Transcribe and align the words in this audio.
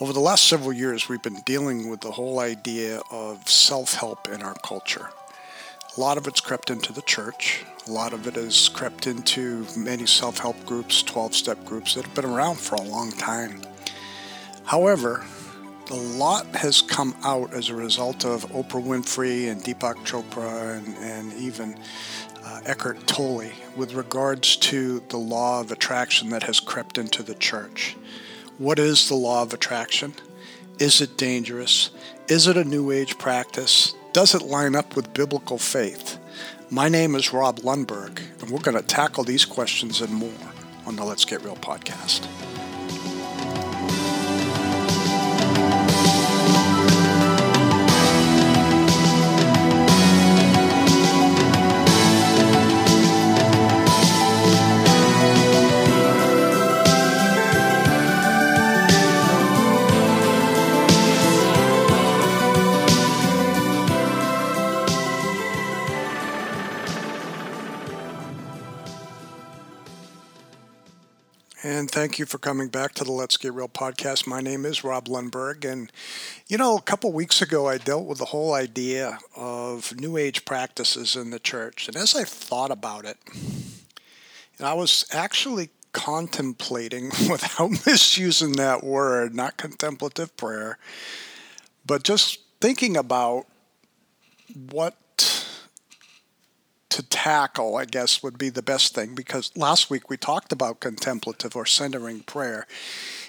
Over 0.00 0.12
the 0.12 0.20
last 0.20 0.44
several 0.44 0.72
years, 0.72 1.08
we've 1.08 1.22
been 1.22 1.40
dealing 1.44 1.90
with 1.90 2.02
the 2.02 2.12
whole 2.12 2.38
idea 2.38 3.00
of 3.10 3.48
self 3.48 3.94
help 3.94 4.28
in 4.28 4.42
our 4.42 4.54
culture. 4.54 5.10
A 5.96 6.00
lot 6.00 6.16
of 6.16 6.28
it's 6.28 6.40
crept 6.40 6.70
into 6.70 6.92
the 6.92 7.02
church. 7.02 7.64
A 7.88 7.90
lot 7.90 8.12
of 8.12 8.28
it 8.28 8.36
has 8.36 8.68
crept 8.68 9.08
into 9.08 9.66
many 9.76 10.06
self 10.06 10.38
help 10.38 10.64
groups, 10.64 11.02
12 11.02 11.34
step 11.34 11.64
groups 11.64 11.94
that 11.94 12.04
have 12.04 12.14
been 12.14 12.26
around 12.26 12.60
for 12.60 12.76
a 12.76 12.80
long 12.80 13.10
time. 13.10 13.60
However, 14.62 15.26
a 15.90 15.94
lot 15.94 16.46
has 16.54 16.80
come 16.80 17.16
out 17.24 17.52
as 17.52 17.68
a 17.68 17.74
result 17.74 18.24
of 18.24 18.46
Oprah 18.52 18.80
Winfrey 18.80 19.50
and 19.50 19.60
Deepak 19.64 19.96
Chopra 20.06 20.78
and, 20.78 20.96
and 20.98 21.32
even 21.32 21.76
uh, 22.44 22.60
Eckhart 22.66 23.04
Tolle 23.08 23.50
with 23.74 23.94
regards 23.94 24.54
to 24.58 25.00
the 25.08 25.16
law 25.16 25.60
of 25.60 25.72
attraction 25.72 26.28
that 26.28 26.44
has 26.44 26.60
crept 26.60 26.98
into 26.98 27.24
the 27.24 27.34
church. 27.34 27.96
What 28.58 28.80
is 28.80 29.08
the 29.08 29.14
law 29.14 29.42
of 29.42 29.54
attraction? 29.54 30.14
Is 30.80 31.00
it 31.00 31.16
dangerous? 31.16 31.90
Is 32.26 32.48
it 32.48 32.56
a 32.56 32.64
New 32.64 32.90
Age 32.90 33.16
practice? 33.16 33.94
Does 34.12 34.34
it 34.34 34.42
line 34.42 34.74
up 34.74 34.96
with 34.96 35.14
biblical 35.14 35.58
faith? 35.58 36.18
My 36.68 36.88
name 36.88 37.14
is 37.14 37.32
Rob 37.32 37.60
Lundberg, 37.60 38.20
and 38.40 38.50
we're 38.50 38.58
going 38.58 38.76
to 38.76 38.82
tackle 38.82 39.22
these 39.22 39.44
questions 39.44 40.00
and 40.00 40.12
more 40.12 40.32
on 40.86 40.96
the 40.96 41.04
Let's 41.04 41.24
Get 41.24 41.44
Real 41.44 41.54
podcast. 41.54 42.26
Thank 71.98 72.16
you 72.20 72.26
for 72.26 72.38
coming 72.38 72.68
back 72.68 72.94
to 72.94 73.02
the 73.02 73.10
Let's 73.10 73.36
Get 73.36 73.52
Real 73.52 73.68
podcast. 73.68 74.24
My 74.24 74.40
name 74.40 74.64
is 74.64 74.84
Rob 74.84 75.06
Lundberg. 75.06 75.68
And, 75.68 75.90
you 76.46 76.56
know, 76.56 76.76
a 76.76 76.80
couple 76.80 77.12
weeks 77.12 77.42
ago, 77.42 77.66
I 77.66 77.76
dealt 77.76 78.06
with 78.06 78.18
the 78.18 78.26
whole 78.26 78.54
idea 78.54 79.18
of 79.34 79.98
New 79.98 80.16
Age 80.16 80.44
practices 80.44 81.16
in 81.16 81.30
the 81.30 81.40
church. 81.40 81.88
And 81.88 81.96
as 81.96 82.14
I 82.14 82.22
thought 82.22 82.70
about 82.70 83.04
it, 83.04 83.16
and 84.58 84.68
I 84.68 84.74
was 84.74 85.06
actually 85.10 85.70
contemplating, 85.90 87.06
without 87.28 87.70
misusing 87.84 88.52
that 88.52 88.84
word, 88.84 89.34
not 89.34 89.56
contemplative 89.56 90.36
prayer, 90.36 90.78
but 91.84 92.04
just 92.04 92.38
thinking 92.60 92.96
about 92.96 93.46
what 94.70 94.94
to 96.98 97.02
tackle, 97.04 97.76
I 97.76 97.84
guess, 97.84 98.24
would 98.24 98.38
be 98.38 98.48
the 98.48 98.60
best 98.60 98.92
thing 98.92 99.14
because 99.14 99.56
last 99.56 99.88
week 99.88 100.10
we 100.10 100.16
talked 100.16 100.50
about 100.50 100.80
contemplative 100.80 101.54
or 101.54 101.64
centering 101.64 102.22
prayer. 102.22 102.66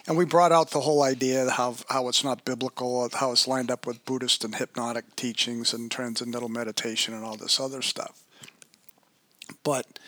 And 0.08 0.18
we 0.18 0.26
brought 0.26 0.52
out 0.52 0.72
the 0.72 0.80
whole 0.80 1.04
idea 1.04 1.44
of 1.44 1.52
how, 1.52 1.76
how 1.88 2.08
it's 2.08 2.24
not 2.24 2.46
biblical, 2.46 3.08
how 3.14 3.32
it's 3.32 3.48
lined 3.48 3.70
up 3.70 3.86
with 3.86 4.04
Buddhist 4.06 4.44
and 4.44 4.56
hypnotic 4.56 5.16
teachings 5.16 5.72
and 5.72 5.92
transcendental 5.92 6.50
meditation 6.50 7.14
and 7.14 7.24
all 7.24 7.38
this 7.38 7.60
other 7.60 7.84
stuff. 7.84 8.24
But 9.64 10.00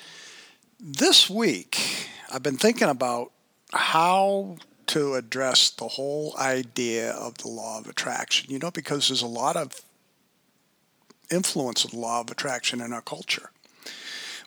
this 0.80 1.30
week, 1.30 2.10
I've 2.34 2.42
been 2.42 2.58
thinking 2.58 2.90
about 2.90 3.32
how 3.74 4.58
to 4.88 5.14
address 5.14 5.70
the 5.70 5.88
whole 5.88 6.34
idea 6.40 7.12
of 7.12 7.38
the 7.38 7.48
law 7.48 7.78
of 7.78 7.88
attraction, 7.88 8.50
you 8.50 8.58
know, 8.58 8.72
because 8.72 9.10
there's 9.10 9.22
a 9.22 9.28
lot 9.28 9.56
of 9.56 9.84
influence 11.32 11.84
of 11.86 11.92
the 11.92 11.98
law 11.98 12.22
of 12.22 12.30
attraction 12.30 12.82
in 12.82 12.94
our 12.94 13.02
culture. 13.02 13.52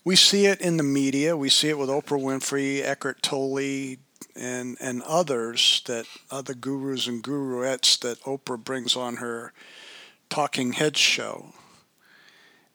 We 0.05 0.17
see 0.17 0.47
it 0.47 0.61
in 0.61 0.77
the 0.77 0.83
media. 0.83 1.37
We 1.37 1.49
see 1.49 1.71
it 1.71 1.79
with 1.79 1.89
Oprah 1.89 2.21
Winfrey, 2.21 2.83
Eckhart 2.83 3.23
Tolle, 3.23 3.97
and 4.37 4.77
and 4.81 5.03
others 5.03 5.83
that 5.87 6.07
other 6.31 6.55
gurus 6.55 7.07
and 7.07 7.23
guruettes 7.23 7.99
that 8.01 8.21
Oprah 8.23 8.63
brings 8.63 8.97
on 8.97 9.17
her 9.17 9.53
talking 10.29 10.73
heads 10.73 10.99
show. 10.99 11.55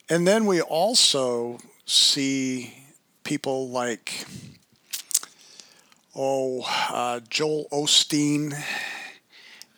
And 0.08 0.26
then 0.26 0.46
we 0.46 0.60
also 0.60 1.58
see 1.84 2.74
people 3.22 3.68
like 3.68 4.26
oh 6.16 6.62
uh, 6.90 7.20
Joel 7.28 7.68
Osteen 7.70 8.60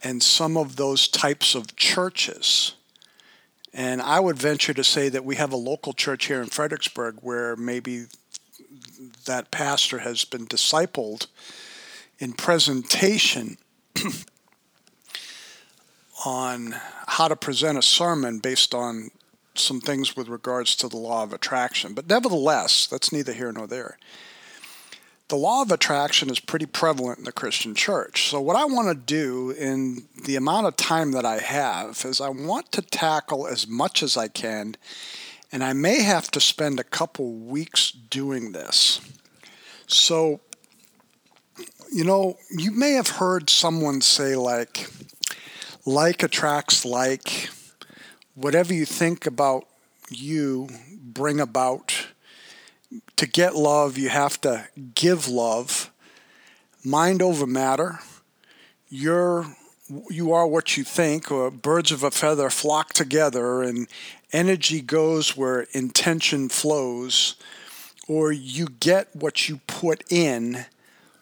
and 0.03 0.23
some 0.23 0.57
of 0.57 0.77
those 0.77 1.07
types 1.09 1.55
of 1.55 1.77
churches 1.77 2.75
and 3.75 4.03
I 4.03 4.21
would 4.21 4.39
venture 4.39 4.75
to 4.75 4.85
say 4.85 5.09
that 5.09 5.25
we 5.25 5.37
have 5.37 5.53
a 5.53 5.57
local 5.57 5.93
church 5.93 6.27
here 6.27 6.43
in 6.43 6.49
Fredericksburg 6.49 7.19
where 7.23 7.57
maybe 7.57 8.07
that 9.25 9.51
pastor 9.51 10.01
has 10.01 10.25
been 10.25 10.47
discipled 10.47 11.27
in 12.19 12.35
presentation 12.35 13.57
on 16.27 16.77
how 17.07 17.29
to 17.29 17.37
present 17.37 17.79
a 17.79 17.83
sermon 17.83 18.39
based 18.39 18.75
on 18.75 19.11
some 19.55 19.81
things 19.81 20.17
with 20.17 20.29
regards 20.29 20.77
to 20.77 20.89
the 20.89 20.97
law 20.97 21.23
of 21.23 21.33
attraction. 21.33 21.95
But 21.95 22.09
nevertheless, 22.09 22.87
that's 22.87 23.13
neither 23.13 23.33
here 23.33 23.53
nor 23.53 23.67
there 23.67 23.99
the 25.33 25.39
law 25.39 25.63
of 25.63 25.73
attraction 25.73 26.29
is 26.29 26.39
pretty 26.39 26.67
prevalent 26.67 27.19
in 27.19 27.25
the 27.25 27.33
Christian 27.33 27.75
church. 27.75 28.29
So, 28.29 28.39
what 28.39 28.55
I 28.55 28.67
want 28.67 28.89
to 28.89 28.95
do 28.95 29.51
in 29.53 30.03
the 30.27 30.37
amount 30.37 30.67
of 30.67 30.77
time 30.77 31.13
that 31.13 31.25
I 31.25 31.39
have 31.39 32.05
is 32.05 32.21
I 32.21 32.29
want 32.29 32.71
to 32.73 32.83
tackle 32.83 33.47
as 33.47 33.67
much 33.67 34.03
as 34.03 34.19
I 34.19 34.29
can, 34.29 34.77
and 35.51 35.65
I 35.65 35.73
may 35.73 36.03
have 36.03 36.31
to 36.33 36.41
spend 36.41 36.79
a 36.79 36.85
couple 36.85 37.33
weeks 37.33 37.93
doing 37.93 38.53
this. 38.53 39.01
So, 39.87 40.41
you 41.91 42.05
know, 42.05 42.37
you 42.51 42.71
may 42.71 42.93
have 42.93 43.09
heard 43.09 43.49
someone 43.49 44.03
say, 44.03 44.37
like, 44.37 44.87
like 45.87 46.23
attracts 46.23 46.85
like, 46.85 47.49
whatever 48.35 48.75
you 48.75 48.85
think 48.85 49.25
about 49.25 49.65
you, 50.11 50.69
bring 51.03 51.41
about 51.41 52.09
to 53.17 53.27
get 53.27 53.55
love, 53.55 53.99
you 53.99 54.09
have 54.09 54.41
to 54.43 54.67
give 54.95 55.29
love. 55.29 55.91
Mind 56.85 57.23
over 57.23 57.47
matter. 57.47 58.01
You're 58.89 59.47
you 60.09 60.33
are 60.33 60.47
what 60.47 60.77
you 60.77 60.85
think, 60.85 61.31
or 61.31 61.51
birds 61.51 61.93
of 61.93 62.03
a 62.03 62.11
feather 62.11 62.49
flock 62.51 62.93
together, 62.93 63.63
and 63.63 63.89
energy 64.33 64.81
goes 64.81 65.37
where 65.37 65.67
intention 65.73 66.49
flows, 66.49 67.37
or 68.09 68.33
you 68.33 68.67
get 68.81 69.15
what 69.15 69.49
you 69.49 69.61
put 69.67 70.03
in, 70.11 70.65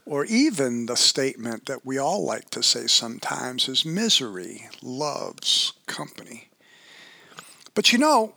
or 0.06 0.24
even 0.26 0.86
the 0.86 0.96
statement 0.96 1.66
that 1.66 1.84
we 1.84 1.98
all 1.98 2.24
like 2.24 2.50
to 2.50 2.62
say 2.62 2.86
sometimes 2.86 3.68
is 3.68 3.84
misery 3.84 4.68
loves 4.82 5.72
company. 5.86 6.48
But 7.74 7.92
you 7.92 7.98
know, 7.98 8.34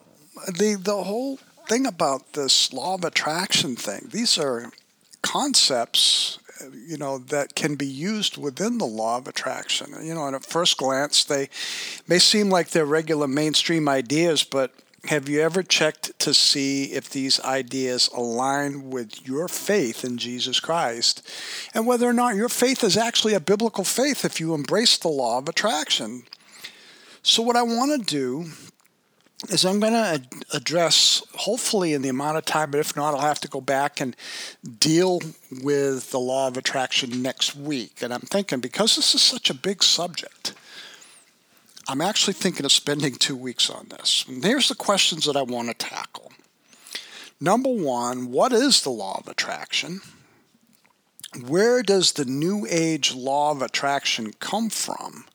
the, 0.47 0.77
the 0.79 1.03
whole 1.03 1.39
thing 1.67 1.85
about 1.85 2.33
this 2.33 2.71
law 2.73 2.95
of 2.95 3.03
attraction 3.03 3.75
thing, 3.75 4.09
these 4.11 4.37
are 4.37 4.71
concepts 5.21 6.39
you 6.85 6.97
know 6.97 7.17
that 7.17 7.55
can 7.55 7.75
be 7.75 7.87
used 7.87 8.37
within 8.37 8.77
the 8.77 8.85
law 8.85 9.17
of 9.17 9.27
attraction 9.27 9.87
you 10.01 10.13
know 10.13 10.27
and 10.27 10.35
at 10.35 10.45
first 10.45 10.77
glance 10.77 11.23
they 11.23 11.49
may 12.07 12.19
seem 12.19 12.49
like 12.49 12.69
they're 12.69 12.85
regular 12.85 13.27
mainstream 13.27 13.87
ideas 13.89 14.43
but 14.43 14.73
have 15.05 15.27
you 15.27 15.41
ever 15.41 15.61
checked 15.61 16.17
to 16.19 16.33
see 16.33 16.85
if 16.85 17.09
these 17.09 17.37
ideas 17.41 18.09
align 18.15 18.89
with 18.89 19.27
your 19.27 19.49
faith 19.49 20.05
in 20.05 20.17
Jesus 20.17 20.61
Christ 20.61 21.29
and 21.73 21.85
whether 21.85 22.07
or 22.07 22.13
not 22.13 22.37
your 22.37 22.47
faith 22.47 22.85
is 22.85 22.95
actually 22.95 23.33
a 23.33 23.41
biblical 23.41 23.83
faith 23.83 24.23
if 24.23 24.39
you 24.39 24.53
embrace 24.53 24.97
the 24.97 25.09
law 25.09 25.39
of 25.39 25.49
attraction? 25.49 26.23
So, 27.21 27.43
what 27.43 27.57
I 27.57 27.63
want 27.63 27.91
to 27.99 28.05
do 28.05 28.45
is 29.49 29.65
I'm 29.65 29.79
going 29.79 29.93
to 29.93 30.21
address, 30.53 31.23
hopefully 31.35 31.93
in 31.93 32.01
the 32.01 32.09
amount 32.09 32.37
of 32.37 32.45
time, 32.45 32.71
but 32.71 32.79
if 32.79 32.95
not, 32.95 33.13
I'll 33.13 33.21
have 33.21 33.41
to 33.41 33.47
go 33.47 33.61
back 33.61 33.99
and 33.99 34.15
deal 34.79 35.21
with 35.61 36.11
the 36.11 36.19
law 36.19 36.47
of 36.47 36.57
attraction 36.57 37.21
next 37.21 37.55
week. 37.55 38.01
And 38.01 38.13
I'm 38.13 38.21
thinking, 38.21 38.59
because 38.59 38.95
this 38.95 39.13
is 39.13 39.21
such 39.21 39.49
a 39.49 39.53
big 39.53 39.83
subject, 39.83 40.53
I'm 41.87 42.01
actually 42.01 42.33
thinking 42.33 42.65
of 42.65 42.71
spending 42.71 43.15
two 43.15 43.35
weeks 43.35 43.69
on 43.69 43.87
this. 43.89 44.25
And 44.27 44.43
here's 44.43 44.69
the 44.69 44.75
questions 44.75 45.25
that 45.25 45.35
I 45.35 45.41
want 45.41 45.67
to 45.67 45.73
tackle. 45.73 46.31
Number 47.41 47.69
one, 47.69 48.31
what 48.31 48.53
is 48.53 48.83
the 48.83 48.89
law 48.89 49.19
of 49.19 49.27
attraction? 49.27 49.99
Where 51.45 51.83
does 51.83 52.13
the 52.13 52.25
New 52.25 52.65
Age 52.69 53.13
law 53.13 53.51
of 53.51 53.61
attraction 53.61 54.33
come 54.39 54.69
from? 54.69 55.25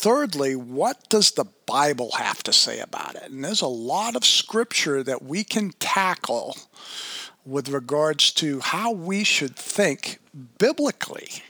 Thirdly, 0.00 0.54
what 0.54 1.08
does 1.08 1.32
the 1.32 1.46
Bible 1.66 2.12
have 2.18 2.44
to 2.44 2.52
say 2.52 2.78
about 2.78 3.16
it? 3.16 3.32
And 3.32 3.44
there's 3.44 3.62
a 3.62 3.66
lot 3.66 4.14
of 4.14 4.24
scripture 4.24 5.02
that 5.02 5.24
we 5.24 5.42
can 5.42 5.72
tackle 5.80 6.56
with 7.44 7.68
regards 7.68 8.30
to 8.34 8.60
how 8.60 8.92
we 8.92 9.24
should 9.24 9.56
think 9.56 10.20
biblically. 10.56 11.42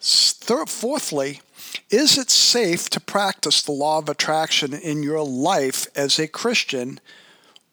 Third, 0.00 0.68
fourthly, 0.68 1.42
is 1.90 2.18
it 2.18 2.28
safe 2.28 2.90
to 2.90 2.98
practice 2.98 3.62
the 3.62 3.70
law 3.70 3.98
of 3.98 4.08
attraction 4.08 4.74
in 4.74 5.04
your 5.04 5.22
life 5.22 5.86
as 5.94 6.18
a 6.18 6.26
Christian? 6.26 6.98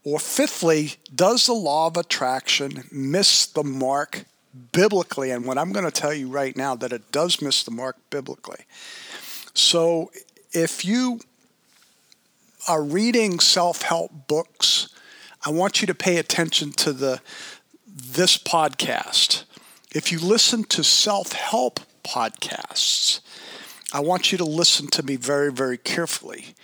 Or 0.04 0.20
fifthly, 0.20 0.98
does 1.14 1.48
the 1.48 1.54
law 1.54 1.88
of 1.88 1.98
attraction 1.98 2.84
miss 2.92 3.48
the 3.48 3.64
mark 3.64 4.26
biblically? 4.72 5.32
And 5.32 5.44
what 5.44 5.58
I'm 5.58 5.72
going 5.72 5.86
to 5.86 5.92
tell 5.92 6.14
you 6.14 6.28
right 6.28 6.56
now 6.56 6.76
that 6.76 6.94
it 6.94 7.12
does 7.12 7.42
miss 7.42 7.64
the 7.64 7.72
mark 7.72 7.98
biblically. 8.12 8.66
So 9.54 10.12
if 10.52 10.84
you 10.84 11.20
are 12.68 12.84
reading 12.84 13.40
self-help 13.40 14.28
books, 14.28 14.90
I 15.46 15.52
want 15.52 15.82
you 15.82 15.88
to 15.88 15.96
pay 15.96 16.18
attention 16.18 16.72
to 16.74 16.94
the 16.94 17.22
this 17.96 18.38
podcast. 18.38 19.44
If 19.94 20.12
you 20.12 20.20
listen 20.20 20.64
to 20.66 20.84
self-help 20.84 21.80
podcasts, 22.04 23.20
I 23.94 24.00
want 24.00 24.32
you 24.32 24.38
to 24.40 24.46
listen 24.46 24.88
to 24.88 25.04
me 25.04 25.16
very, 25.16 25.52
very 25.52 25.78
carefully. 25.78 26.56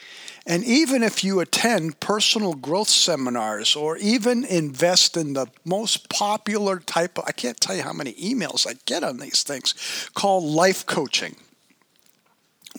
And 0.48 0.64
even 0.64 1.04
if 1.04 1.24
you 1.24 1.40
attend 1.40 2.00
personal 2.00 2.54
growth 2.54 2.90
seminars 2.90 3.76
or 3.76 3.98
even 3.98 4.44
invest 4.44 5.16
in 5.16 5.34
the 5.34 5.48
most 5.64 6.10
popular 6.10 6.80
type 6.80 7.20
of, 7.20 7.26
I 7.28 7.32
can't 7.32 7.60
tell 7.62 7.76
you 7.76 7.84
how 7.84 7.94
many 7.94 8.14
emails 8.14 8.66
I 8.66 8.74
get 8.86 9.04
on 9.04 9.18
these 9.18 9.44
things, 9.44 9.76
called 10.16 10.44
life 10.44 10.88
coaching 10.88 11.36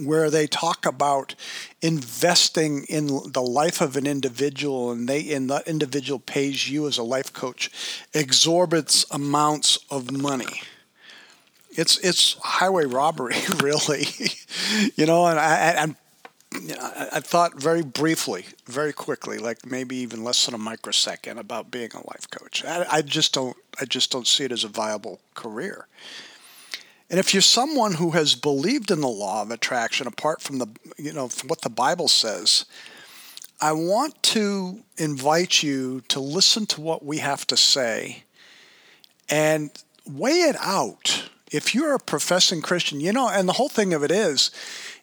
where 0.04 0.30
they 0.30 0.46
talk 0.46 0.86
about 0.86 1.34
investing 1.82 2.84
in 2.84 3.06
the 3.06 3.42
life 3.42 3.80
of 3.80 3.96
an 3.96 4.06
individual 4.06 4.90
and 4.90 5.08
they 5.08 5.32
and 5.32 5.50
that 5.50 5.66
individual 5.66 6.18
pays 6.18 6.68
you 6.68 6.86
as 6.86 6.98
a 6.98 7.02
life 7.02 7.32
coach 7.32 7.70
exorbitant 8.14 9.04
amounts 9.10 9.78
of 9.90 10.10
money 10.10 10.62
it's 11.70 11.98
it's 11.98 12.36
highway 12.42 12.84
robbery 12.84 13.36
really 13.60 14.06
you 14.96 15.06
know 15.06 15.26
and 15.26 15.38
i 15.38 15.70
and 15.76 15.96
I 16.52 17.20
thought 17.20 17.60
very 17.60 17.82
briefly, 17.82 18.44
very 18.66 18.92
quickly, 18.92 19.38
like 19.38 19.64
maybe 19.64 19.96
even 19.96 20.24
less 20.24 20.46
than 20.46 20.54
a 20.54 20.58
microsecond, 20.58 21.38
about 21.38 21.70
being 21.70 21.90
a 21.94 21.98
life 21.98 22.28
coach. 22.28 22.64
I, 22.64 22.86
I 22.90 23.02
just 23.02 23.32
don't, 23.32 23.56
I 23.80 23.84
just 23.84 24.10
don't 24.10 24.26
see 24.26 24.44
it 24.44 24.52
as 24.52 24.64
a 24.64 24.68
viable 24.68 25.20
career. 25.34 25.86
And 27.10 27.18
if 27.18 27.34
you're 27.34 27.42
someone 27.42 27.94
who 27.94 28.12
has 28.12 28.36
believed 28.36 28.90
in 28.90 29.00
the 29.00 29.08
law 29.08 29.42
of 29.42 29.50
attraction 29.50 30.06
apart 30.06 30.40
from 30.40 30.58
the, 30.58 30.68
you 30.96 31.12
know, 31.12 31.28
from 31.28 31.48
what 31.48 31.62
the 31.62 31.68
Bible 31.68 32.06
says, 32.06 32.64
I 33.60 33.72
want 33.72 34.22
to 34.22 34.80
invite 34.96 35.62
you 35.62 36.02
to 36.08 36.20
listen 36.20 36.66
to 36.66 36.80
what 36.80 37.04
we 37.04 37.18
have 37.18 37.46
to 37.48 37.56
say 37.56 38.22
and 39.28 39.70
weigh 40.06 40.42
it 40.42 40.56
out. 40.60 41.28
If 41.50 41.74
you're 41.74 41.94
a 41.94 41.98
professing 41.98 42.62
Christian, 42.62 43.00
you 43.00 43.12
know, 43.12 43.28
and 43.28 43.48
the 43.48 43.54
whole 43.54 43.68
thing 43.68 43.92
of 43.92 44.04
it 44.04 44.12
is, 44.12 44.52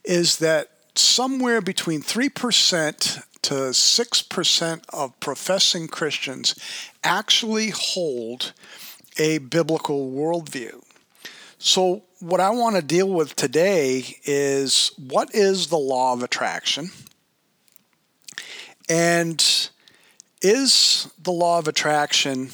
is 0.06 0.38
that 0.38 0.70
somewhere 0.96 1.62
between 1.62 2.02
3% 2.02 3.24
to 3.44 3.54
6% 3.54 4.82
of 4.90 5.20
professing 5.20 5.88
Christians 5.88 6.56
actually 7.04 7.70
hold 7.70 8.54
a 9.20 9.38
biblical 9.40 10.10
worldview. 10.12 10.82
So, 11.60 12.04
what 12.20 12.40
I 12.40 12.52
want 12.52 12.76
to 12.76 12.82
deal 12.82 13.10
with 13.10 13.36
today 13.36 14.18
is 14.26 14.92
what 14.98 15.34
is 15.34 15.68
the 15.68 15.78
law 15.78 16.14
of 16.14 16.22
attraction? 16.22 16.92
And 18.88 19.44
is 20.42 21.12
the 21.22 21.32
law 21.32 21.58
of 21.58 21.68
attraction 21.68 22.52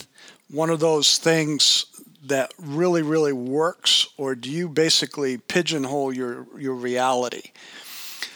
one 0.49 0.69
of 0.69 0.79
those 0.79 1.17
things 1.17 1.85
that 2.25 2.53
really, 2.57 3.01
really 3.01 3.33
works, 3.33 4.07
or 4.17 4.35
do 4.35 4.49
you 4.49 4.69
basically 4.69 5.37
pigeonhole 5.37 6.13
your, 6.13 6.47
your 6.57 6.75
reality? 6.75 7.51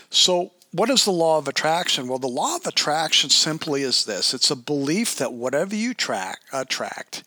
So, 0.09 0.51
what 0.71 0.89
is 0.89 1.05
the 1.05 1.11
law 1.11 1.37
of 1.37 1.47
attraction? 1.47 2.07
Well, 2.09 2.19
the 2.19 2.27
law 2.27 2.57
of 2.57 2.65
attraction 2.65 3.29
simply 3.29 3.83
is 3.83 4.03
this 4.03 4.33
it's 4.33 4.51
a 4.51 4.55
belief 4.55 5.15
that 5.15 5.31
whatever 5.31 5.75
you 5.75 5.93
track, 5.93 6.41
attract, 6.51 7.23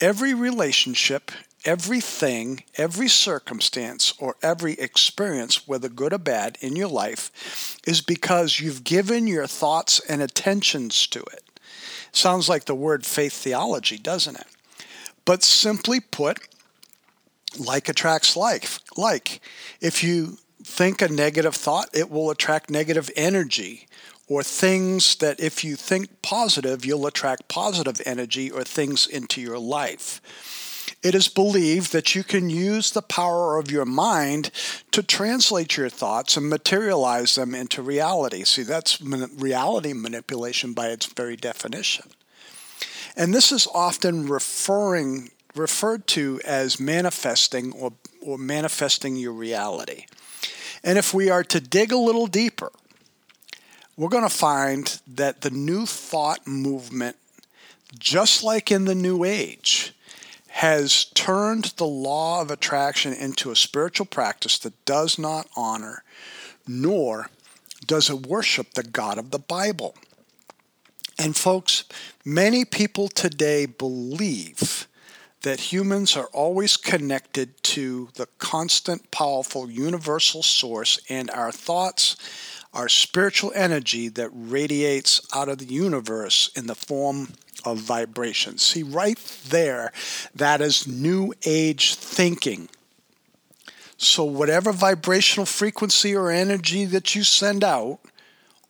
every 0.00 0.34
relationship, 0.34 1.32
everything, 1.66 2.62
every 2.76 3.08
circumstance, 3.08 4.14
or 4.18 4.36
every 4.42 4.74
experience, 4.74 5.68
whether 5.68 5.88
good 5.88 6.14
or 6.14 6.18
bad, 6.18 6.56
in 6.60 6.76
your 6.76 6.88
life 6.88 7.78
is 7.86 8.00
because 8.00 8.60
you've 8.60 8.84
given 8.84 9.26
your 9.26 9.46
thoughts 9.46 10.00
and 10.08 10.22
attentions 10.22 11.06
to 11.08 11.20
it. 11.20 11.42
Sounds 12.12 12.48
like 12.48 12.64
the 12.64 12.74
word 12.74 13.04
faith 13.04 13.34
theology, 13.34 13.98
doesn't 13.98 14.36
it? 14.36 14.46
But 15.26 15.42
simply 15.42 16.00
put, 16.00 16.38
like 17.58 17.88
attracts 17.88 18.36
like. 18.36 18.68
Like, 18.96 19.40
if 19.80 20.02
you 20.02 20.38
think 20.62 21.02
a 21.02 21.08
negative 21.08 21.54
thought, 21.54 21.90
it 21.92 22.10
will 22.10 22.30
attract 22.30 22.70
negative 22.70 23.10
energy 23.16 23.86
or 24.28 24.42
things 24.42 25.16
that 25.16 25.38
if 25.40 25.62
you 25.62 25.76
think 25.76 26.22
positive, 26.22 26.84
you'll 26.84 27.06
attract 27.06 27.48
positive 27.48 28.00
energy 28.04 28.50
or 28.50 28.64
things 28.64 29.06
into 29.06 29.40
your 29.40 29.58
life. 29.58 30.20
It 31.06 31.14
is 31.14 31.28
believed 31.28 31.92
that 31.92 32.16
you 32.16 32.24
can 32.24 32.50
use 32.50 32.90
the 32.90 33.00
power 33.00 33.58
of 33.58 33.70
your 33.70 33.84
mind 33.84 34.50
to 34.90 35.04
translate 35.04 35.76
your 35.76 35.88
thoughts 35.88 36.36
and 36.36 36.50
materialize 36.50 37.36
them 37.36 37.54
into 37.54 37.80
reality. 37.80 38.42
See, 38.42 38.64
that's 38.64 39.00
reality 39.00 39.92
manipulation 39.92 40.72
by 40.72 40.88
its 40.88 41.06
very 41.06 41.36
definition. 41.36 42.10
And 43.16 43.32
this 43.32 43.52
is 43.52 43.68
often 43.72 44.26
referring 44.26 45.30
referred 45.54 46.08
to 46.08 46.40
as 46.44 46.80
manifesting 46.80 47.72
or, 47.74 47.92
or 48.20 48.36
manifesting 48.36 49.14
your 49.14 49.32
reality. 49.32 50.06
And 50.82 50.98
if 50.98 51.14
we 51.14 51.30
are 51.30 51.44
to 51.44 51.60
dig 51.60 51.92
a 51.92 51.96
little 51.96 52.26
deeper, 52.26 52.72
we're 53.96 54.08
going 54.08 54.24
to 54.24 54.28
find 54.28 55.00
that 55.06 55.42
the 55.42 55.50
new 55.50 55.86
thought 55.86 56.48
movement, 56.48 57.14
just 57.96 58.42
like 58.42 58.72
in 58.72 58.86
the 58.86 58.94
New 58.96 59.22
Age, 59.22 59.92
has 60.56 61.04
turned 61.12 61.66
the 61.76 61.86
law 61.86 62.40
of 62.40 62.50
attraction 62.50 63.12
into 63.12 63.50
a 63.50 63.56
spiritual 63.56 64.06
practice 64.06 64.58
that 64.58 64.86
does 64.86 65.18
not 65.18 65.46
honor 65.54 66.02
nor 66.66 67.28
does 67.86 68.08
it 68.08 68.26
worship 68.26 68.72
the 68.72 68.82
God 68.82 69.18
of 69.18 69.32
the 69.32 69.38
Bible. 69.38 69.94
And 71.18 71.36
folks, 71.36 71.84
many 72.24 72.64
people 72.64 73.08
today 73.08 73.66
believe 73.66 74.88
that 75.42 75.60
humans 75.60 76.16
are 76.16 76.28
always 76.32 76.78
connected 76.78 77.62
to 77.62 78.08
the 78.14 78.26
constant, 78.38 79.10
powerful, 79.10 79.70
universal 79.70 80.42
source, 80.42 80.98
and 81.10 81.30
our 81.32 81.52
thoughts 81.52 82.16
are 82.72 82.88
spiritual 82.88 83.52
energy 83.54 84.08
that 84.08 84.30
radiates 84.32 85.20
out 85.34 85.50
of 85.50 85.58
the 85.58 85.66
universe 85.66 86.50
in 86.56 86.66
the 86.66 86.74
form 86.74 87.34
of 87.64 87.78
vibration. 87.78 88.58
See, 88.58 88.82
right 88.82 89.18
there, 89.48 89.92
that 90.34 90.60
is 90.60 90.86
New 90.86 91.32
Age 91.44 91.94
thinking. 91.94 92.68
So, 93.96 94.24
whatever 94.24 94.72
vibrational 94.72 95.46
frequency 95.46 96.14
or 96.14 96.30
energy 96.30 96.84
that 96.84 97.14
you 97.14 97.24
send 97.24 97.64
out 97.64 97.98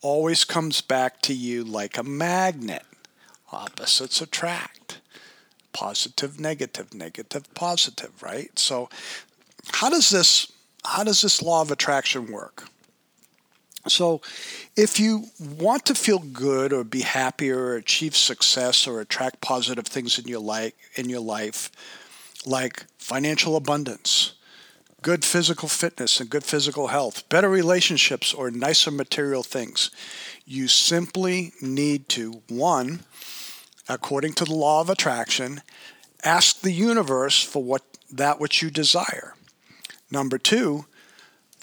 always 0.00 0.44
comes 0.44 0.80
back 0.80 1.20
to 1.22 1.34
you 1.34 1.64
like 1.64 1.98
a 1.98 2.04
magnet. 2.04 2.84
Opposites 3.50 4.20
attract. 4.20 5.00
Positive, 5.72 6.38
negative, 6.38 6.94
negative, 6.94 7.52
positive, 7.54 8.22
right? 8.22 8.56
So, 8.58 8.88
how 9.72 9.90
does 9.90 10.10
this 10.10 10.52
how 10.84 11.02
does 11.02 11.20
this 11.20 11.42
law 11.42 11.62
of 11.62 11.72
attraction 11.72 12.30
work? 12.30 12.68
So, 13.88 14.20
if 14.76 14.98
you 14.98 15.26
want 15.40 15.86
to 15.86 15.94
feel 15.94 16.18
good 16.18 16.72
or 16.72 16.84
be 16.84 17.02
happier 17.02 17.58
or 17.58 17.76
achieve 17.76 18.16
success 18.16 18.86
or 18.86 19.00
attract 19.00 19.40
positive 19.40 19.86
things 19.86 20.18
in 20.18 20.26
your 20.26 20.40
life, 20.40 20.72
in 20.94 21.08
your 21.08 21.20
life, 21.20 21.70
like 22.44 22.84
financial 22.98 23.56
abundance, 23.56 24.32
good 25.02 25.24
physical 25.24 25.68
fitness 25.68 26.18
and 26.18 26.28
good 26.28 26.44
physical 26.44 26.88
health, 26.88 27.28
better 27.28 27.48
relationships 27.48 28.34
or 28.34 28.50
nicer 28.50 28.90
material 28.90 29.42
things, 29.42 29.90
you 30.44 30.66
simply 30.68 31.52
need 31.60 32.08
to 32.08 32.42
one, 32.48 33.00
according 33.88 34.32
to 34.32 34.44
the 34.44 34.54
law 34.54 34.80
of 34.80 34.90
attraction, 34.90 35.62
ask 36.24 36.60
the 36.60 36.72
universe 36.72 37.40
for 37.42 37.62
what 37.62 37.82
that 38.10 38.40
which 38.40 38.62
you 38.62 38.70
desire. 38.70 39.34
Number 40.10 40.38
2, 40.38 40.86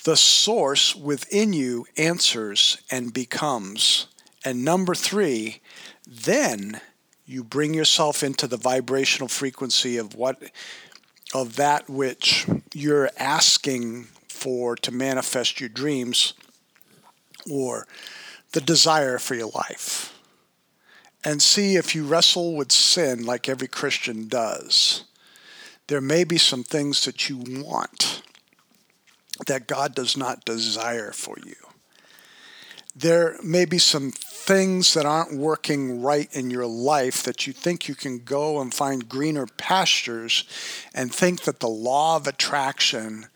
the 0.03 0.17
source 0.17 0.95
within 0.95 1.53
you 1.53 1.85
answers 1.97 2.77
and 2.91 3.13
becomes. 3.13 4.07
And 4.43 4.65
number 4.65 4.95
three, 4.95 5.61
then 6.05 6.81
you 7.25 7.43
bring 7.43 7.73
yourself 7.73 8.23
into 8.23 8.47
the 8.47 8.57
vibrational 8.57 9.29
frequency 9.29 9.97
of 9.97 10.15
what 10.15 10.41
of 11.33 11.55
that 11.55 11.89
which 11.89 12.45
you're 12.73 13.09
asking 13.17 14.03
for 14.27 14.75
to 14.75 14.91
manifest 14.91 15.59
your 15.59 15.69
dreams 15.69 16.33
or 17.49 17.87
the 18.51 18.61
desire 18.61 19.17
for 19.17 19.33
your 19.33 19.49
life. 19.49 20.13
And 21.23 21.41
see 21.41 21.75
if 21.75 21.95
you 21.95 22.05
wrestle 22.05 22.55
with 22.55 22.71
sin 22.71 23.25
like 23.25 23.49
every 23.49 23.69
Christian 23.69 24.27
does. 24.27 25.05
There 25.87 26.01
may 26.01 26.23
be 26.23 26.37
some 26.37 26.63
things 26.63 27.05
that 27.05 27.29
you 27.29 27.37
want 27.37 28.21
that 29.47 29.67
God 29.67 29.95
does 29.95 30.15
not 30.15 30.45
desire 30.45 31.11
for 31.11 31.37
you. 31.45 31.55
There 32.95 33.37
may 33.43 33.65
be 33.65 33.79
some 33.79 34.11
things 34.11 34.93
that 34.93 35.05
aren't 35.05 35.37
working 35.37 36.01
right 36.01 36.29
in 36.35 36.51
your 36.51 36.67
life 36.67 37.23
that 37.23 37.47
you 37.47 37.53
think 37.53 37.87
you 37.87 37.95
can 37.95 38.19
go 38.19 38.61
and 38.61 38.73
find 38.73 39.09
greener 39.09 39.47
pastures 39.57 40.43
and 40.93 41.13
think 41.13 41.43
that 41.43 41.59
the 41.59 41.69
law 41.69 42.17
of 42.17 42.27
attraction 42.27 43.27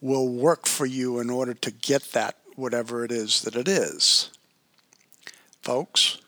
will 0.00 0.28
work 0.28 0.66
for 0.66 0.86
you 0.86 1.18
in 1.18 1.30
order 1.30 1.54
to 1.54 1.70
get 1.70 2.12
that, 2.12 2.36
whatever 2.56 3.04
it 3.04 3.10
is 3.10 3.42
that 3.42 3.56
it 3.56 3.68
is. 3.68 4.30
Folks, 5.62 6.18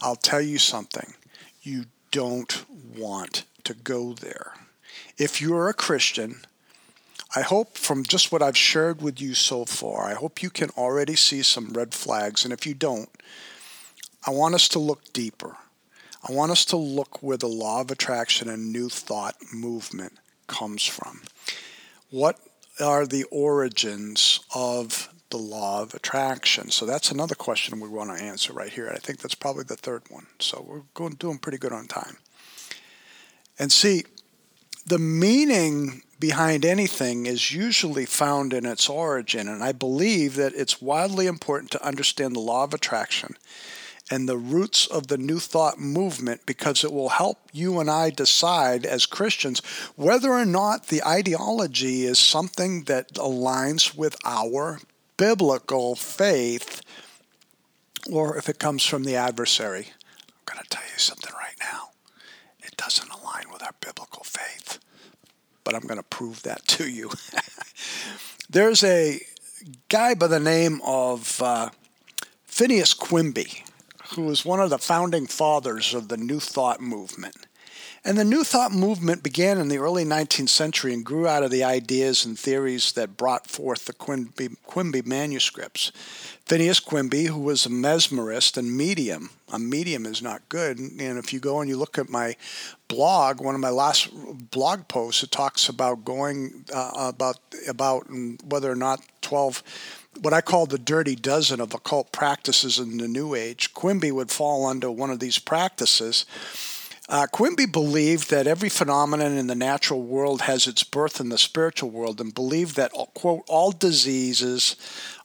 I'll 0.00 0.16
tell 0.16 0.42
you 0.42 0.58
something. 0.58 1.14
You 1.62 1.84
don't 2.10 2.64
want 2.96 3.44
to 3.64 3.74
go 3.74 4.12
there. 4.12 4.52
If 5.16 5.40
you're 5.40 5.68
a 5.68 5.74
Christian, 5.74 6.42
I 7.34 7.40
hope 7.40 7.78
from 7.78 8.04
just 8.04 8.30
what 8.30 8.42
I've 8.42 8.56
shared 8.56 9.00
with 9.00 9.20
you 9.20 9.34
so 9.34 9.64
far, 9.64 10.04
I 10.04 10.14
hope 10.14 10.42
you 10.42 10.50
can 10.50 10.68
already 10.70 11.16
see 11.16 11.42
some 11.42 11.72
red 11.72 11.94
flags. 11.94 12.44
And 12.44 12.52
if 12.52 12.66
you 12.66 12.74
don't, 12.74 13.08
I 14.26 14.30
want 14.30 14.54
us 14.54 14.68
to 14.68 14.78
look 14.78 15.12
deeper. 15.12 15.56
I 16.28 16.32
want 16.32 16.52
us 16.52 16.64
to 16.66 16.76
look 16.76 17.22
where 17.22 17.38
the 17.38 17.48
law 17.48 17.80
of 17.80 17.90
attraction 17.90 18.48
and 18.48 18.72
new 18.72 18.88
thought 18.88 19.36
movement 19.52 20.12
comes 20.46 20.84
from. 20.84 21.22
What 22.10 22.38
are 22.80 23.06
the 23.06 23.24
origins 23.24 24.40
of 24.54 25.12
the 25.30 25.38
law 25.38 25.82
of 25.82 25.94
attraction? 25.94 26.70
So 26.70 26.84
that's 26.84 27.10
another 27.10 27.34
question 27.34 27.80
we 27.80 27.88
want 27.88 28.16
to 28.16 28.22
answer 28.22 28.52
right 28.52 28.70
here. 28.70 28.92
I 28.94 28.98
think 28.98 29.20
that's 29.20 29.34
probably 29.34 29.64
the 29.64 29.76
third 29.76 30.02
one. 30.10 30.26
So 30.38 30.64
we're 30.68 30.82
going 30.94 31.14
doing 31.14 31.38
pretty 31.38 31.58
good 31.58 31.72
on 31.72 31.86
time. 31.86 32.18
And 33.58 33.72
see, 33.72 34.04
the 34.86 34.98
meaning 34.98 36.02
behind 36.22 36.64
anything 36.64 37.26
is 37.26 37.50
usually 37.50 38.06
found 38.06 38.52
in 38.52 38.64
its 38.64 38.88
origin, 38.88 39.48
and 39.48 39.60
I 39.60 39.72
believe 39.72 40.36
that 40.36 40.54
it's 40.54 40.80
wildly 40.80 41.26
important 41.26 41.72
to 41.72 41.84
understand 41.84 42.36
the 42.36 42.38
law 42.38 42.62
of 42.62 42.72
attraction 42.72 43.36
and 44.08 44.28
the 44.28 44.38
roots 44.38 44.86
of 44.86 45.08
the 45.08 45.18
New 45.18 45.40
Thought 45.40 45.80
movement 45.80 46.46
because 46.46 46.84
it 46.84 46.92
will 46.92 47.08
help 47.08 47.38
you 47.52 47.80
and 47.80 47.90
I 47.90 48.10
decide 48.10 48.86
as 48.86 49.04
Christians 49.04 49.62
whether 49.96 50.30
or 50.30 50.44
not 50.44 50.86
the 50.86 51.02
ideology 51.04 52.04
is 52.04 52.20
something 52.20 52.84
that 52.84 53.14
aligns 53.14 53.96
with 53.96 54.16
our 54.24 54.78
biblical 55.16 55.96
faith 55.96 56.82
or 58.12 58.36
if 58.36 58.48
it 58.48 58.60
comes 58.60 58.84
from 58.84 59.02
the 59.02 59.16
adversary. 59.16 59.88
I'm 60.28 60.54
going 60.54 60.62
to 60.62 60.68
tell 60.70 60.84
you 60.84 60.98
something 60.98 61.32
right 61.34 61.58
now. 61.58 61.88
It 62.62 62.76
doesn't 62.76 63.10
align 63.10 63.46
with 63.52 63.64
our 63.64 63.74
biblical 63.80 64.22
faith 64.22 64.78
but 65.64 65.74
I'm 65.74 65.82
going 65.82 65.98
to 65.98 66.02
prove 66.02 66.42
that 66.42 66.66
to 66.68 66.88
you. 66.88 67.10
There's 68.50 68.84
a 68.84 69.20
guy 69.88 70.14
by 70.14 70.26
the 70.26 70.40
name 70.40 70.80
of 70.84 71.40
uh, 71.42 71.70
Phineas 72.44 72.94
Quimby, 72.94 73.64
who 74.14 74.22
was 74.22 74.44
one 74.44 74.60
of 74.60 74.70
the 74.70 74.78
founding 74.78 75.26
fathers 75.26 75.94
of 75.94 76.08
the 76.08 76.16
New 76.16 76.40
Thought 76.40 76.80
movement. 76.80 77.46
And 78.04 78.18
the 78.18 78.24
New 78.24 78.42
Thought 78.42 78.72
movement 78.72 79.22
began 79.22 79.58
in 79.58 79.68
the 79.68 79.78
early 79.78 80.04
19th 80.04 80.48
century 80.48 80.92
and 80.92 81.04
grew 81.04 81.28
out 81.28 81.44
of 81.44 81.52
the 81.52 81.62
ideas 81.62 82.24
and 82.24 82.36
theories 82.36 82.92
that 82.92 83.16
brought 83.16 83.46
forth 83.46 83.84
the 83.84 83.92
Quimby, 83.92 84.56
Quimby 84.66 85.02
manuscripts. 85.02 85.92
Phineas 86.44 86.80
Quimby, 86.80 87.26
who 87.26 87.38
was 87.38 87.64
a 87.64 87.68
mesmerist 87.68 88.56
and 88.56 88.76
medium, 88.76 89.30
a 89.52 89.58
medium 89.60 90.04
is 90.04 90.20
not 90.20 90.48
good. 90.48 90.80
And 90.80 91.16
if 91.16 91.32
you 91.32 91.38
go 91.38 91.60
and 91.60 91.70
you 91.70 91.76
look 91.76 91.96
at 91.96 92.08
my 92.08 92.34
blog, 92.88 93.40
one 93.40 93.54
of 93.54 93.60
my 93.60 93.70
last 93.70 94.10
blog 94.50 94.88
posts, 94.88 95.22
it 95.22 95.30
talks 95.30 95.68
about 95.68 96.04
going 96.04 96.64
uh, 96.74 96.90
about 96.96 97.38
about 97.68 98.08
whether 98.44 98.70
or 98.70 98.76
not 98.76 99.00
12 99.20 99.62
what 100.20 100.34
I 100.34 100.40
call 100.40 100.66
the 100.66 100.76
dirty 100.76 101.14
dozen 101.14 101.60
of 101.60 101.72
occult 101.72 102.10
practices 102.10 102.78
in 102.78 102.98
the 102.98 103.08
New 103.08 103.34
Age. 103.34 103.72
Quimby 103.72 104.10
would 104.10 104.30
fall 104.30 104.66
under 104.66 104.90
one 104.90 105.10
of 105.10 105.20
these 105.20 105.38
practices 105.38 106.26
uh, 107.12 107.26
Quimby 107.26 107.66
believed 107.66 108.30
that 108.30 108.46
every 108.46 108.70
phenomenon 108.70 109.36
in 109.36 109.46
the 109.46 109.54
natural 109.54 110.00
world 110.00 110.40
has 110.40 110.66
its 110.66 110.82
birth 110.82 111.20
in 111.20 111.28
the 111.28 111.36
spiritual 111.36 111.90
world 111.90 112.22
and 112.22 112.34
believed 112.34 112.74
that, 112.76 112.90
quote, 113.12 113.44
all 113.48 113.70
diseases 113.70 114.76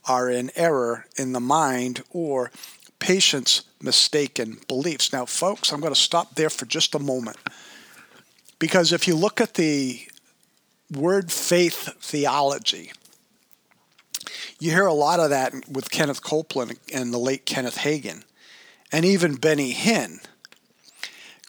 are 0.06 0.30
in 0.30 0.52
error 0.58 1.06
in 1.16 1.32
the 1.32 1.40
mind 1.40 2.04
or 2.10 2.52
patients' 3.00 3.62
mistaken 3.82 4.58
beliefs. 4.68 5.14
Now, 5.14 5.26
folks, 5.26 5.72
I'm 5.72 5.80
going 5.80 5.94
to 5.94 6.00
stop 6.00 6.36
there 6.36 6.50
for 6.50 6.66
just 6.66 6.94
a 6.94 7.00
moment. 7.00 7.38
Because 8.60 8.92
if 8.92 9.08
you 9.08 9.16
look 9.16 9.40
at 9.40 9.54
the 9.54 10.06
word 10.92 11.32
faith 11.32 11.94
theology, 12.02 12.92
you 14.60 14.72
hear 14.72 14.88
a 14.88 14.94
lot 14.94 15.22
of 15.22 15.30
that 15.30 15.54
with 15.70 15.90
Kenneth 15.90 16.22
Copeland 16.22 16.80
and 16.94 17.14
the 17.14 17.18
late 17.18 17.46
Kenneth 17.46 17.78
Hagin, 17.78 18.24
and 18.92 19.06
even 19.06 19.36
Benny 19.36 19.74
Hinn. 19.74 20.20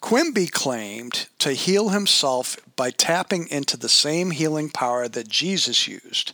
Quimby 0.01 0.47
claimed 0.47 1.27
to 1.39 1.51
heal 1.51 1.89
himself 1.89 2.57
by 2.75 2.89
tapping 2.89 3.47
into 3.49 3.75
the 3.75 3.89
same 3.89 4.31
healing 4.31 4.69
power 4.69 5.07
that 5.07 5.27
Jesus 5.27 5.87
used, 5.87 6.33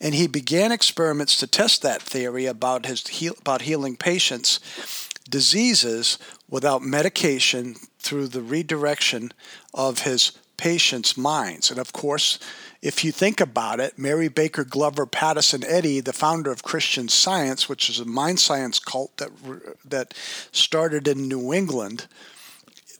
and 0.00 0.14
he 0.14 0.26
began 0.26 0.72
experiments 0.72 1.36
to 1.36 1.46
test 1.46 1.82
that 1.82 2.00
theory 2.00 2.46
about 2.46 2.86
his 2.86 3.04
about 3.40 3.62
healing 3.62 3.96
patients' 3.96 4.58
diseases 5.28 6.18
without 6.48 6.82
medication 6.82 7.76
through 7.98 8.28
the 8.28 8.42
redirection 8.42 9.32
of 9.74 10.00
his 10.00 10.32
patients' 10.56 11.16
minds. 11.16 11.70
And 11.70 11.78
of 11.78 11.92
course, 11.92 12.38
if 12.80 13.04
you 13.04 13.12
think 13.12 13.40
about 13.40 13.78
it, 13.78 13.98
Mary 13.98 14.28
Baker 14.28 14.64
Glover 14.64 15.06
Patterson 15.06 15.64
Eddy, 15.64 16.00
the 16.00 16.12
founder 16.12 16.50
of 16.50 16.62
Christian 16.62 17.08
Science, 17.08 17.68
which 17.68 17.90
is 17.90 18.00
a 18.00 18.04
mind 18.04 18.40
science 18.40 18.78
cult 18.78 19.16
that 19.18 19.30
that 19.84 20.14
started 20.50 21.06
in 21.06 21.28
New 21.28 21.52
England, 21.52 22.06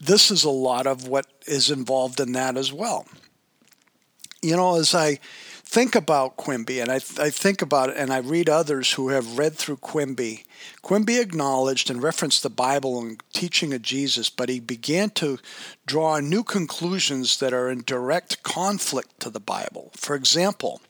this 0.02 0.32
is 0.32 0.42
a 0.42 0.50
lot 0.50 0.87
of 0.87 1.06
what 1.06 1.26
is 1.47 1.71
involved 1.71 2.18
in 2.18 2.32
that 2.32 2.56
as 2.56 2.73
well. 2.73 3.06
You 4.42 4.56
know, 4.56 4.75
as 4.75 4.97
I 4.97 5.21
think 5.73 5.94
about 5.94 6.37
Quimby 6.37 6.80
and 6.80 6.90
I, 6.90 6.97
I 6.97 7.30
think 7.30 7.62
about 7.62 7.90
it 7.90 7.97
and 7.97 8.12
I 8.12 8.18
read 8.18 8.49
others 8.49 8.92
who 8.92 9.11
have 9.11 9.38
read 9.38 9.54
through 9.54 9.76
Quimby, 9.76 10.44
Quimby 10.82 11.18
acknowledged 11.18 11.88
and 11.88 12.02
referenced 12.02 12.42
the 12.42 12.50
Bible 12.50 13.00
and 13.00 13.23
teaching 13.32 13.73
of 13.73 13.82
Jesus, 13.82 14.28
but 14.28 14.49
he 14.49 14.59
began 14.59 15.11
to 15.11 15.38
draw 15.87 16.18
new 16.18 16.42
conclusions 16.42 17.38
that 17.38 17.54
are 17.54 17.71
in 17.71 17.85
direct 17.87 18.42
conflict 18.42 19.21
to 19.21 19.30
the 19.30 19.40
Bible. 19.40 19.92
For 19.94 20.16
example, 20.16 20.82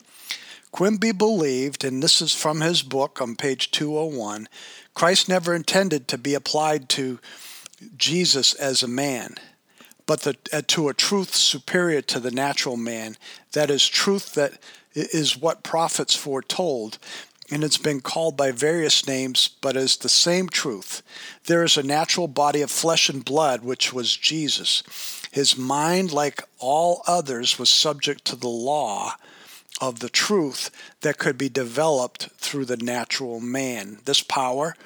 Quimby 0.73 1.13
believed, 1.13 1.85
and 1.85 2.03
this 2.03 2.23
is 2.23 2.35
from 2.35 2.63
his 2.63 2.83
book 2.83 3.21
on 3.21 3.37
page 3.37 3.71
201, 3.73 4.49
Christ 4.95 5.29
never 5.29 5.55
intended 5.55 6.09
to 6.09 6.17
be 6.17 6.33
applied 6.33 6.89
to 6.91 7.21
Jesus 7.97 8.55
as 8.55 8.83
a 8.83 8.89
man, 8.89 9.35
but 10.07 10.23
the, 10.23 10.37
uh, 10.53 10.63
to 10.69 10.89
a 10.89 10.95
truth 10.95 11.35
superior 11.35 12.03
to 12.03 12.21
the 12.21 12.31
natural 12.31 12.77
man. 12.77 13.17
That 13.53 13.71
is 13.71 13.89
truth 13.89 14.35
that 14.35 14.59
is 14.95 15.37
what 15.37 15.63
prophets 15.63 16.15
foretold, 16.15 16.99
and 17.51 17.65
it's 17.65 17.79
been 17.79 18.01
called 18.01 18.37
by 18.37 18.51
various 18.51 19.07
names, 19.07 19.49
but 19.61 19.77
is 19.77 19.97
the 19.97 20.09
same 20.09 20.49
truth. 20.49 21.03
There 21.45 21.65
is 21.65 21.77
a 21.77 21.83
natural 21.83 22.29
body 22.29 22.63
of 22.63 22.71
flesh 22.71 23.09
and 23.09 23.25
blood, 23.25 23.63
which 23.63 23.93
was 23.93 24.17
Jesus. 24.17 24.83
His 25.31 25.57
mind, 25.57 26.13
like 26.13 26.43
all 26.59 27.03
others, 27.07 27.59
was 27.59 27.71
subject 27.71 28.25
to 28.27 28.37
the 28.37 28.49
law 28.49 29.17
of 29.83 29.99
the 29.99 30.09
truth 30.09 30.71
that 31.01 31.19
could 31.19 31.37
be 31.37 31.49
developed 31.49 32.29
through 32.37 32.65
the 32.65 32.77
natural 32.77 33.41
man. 33.41 33.99
This 34.05 34.23
power 34.23 34.77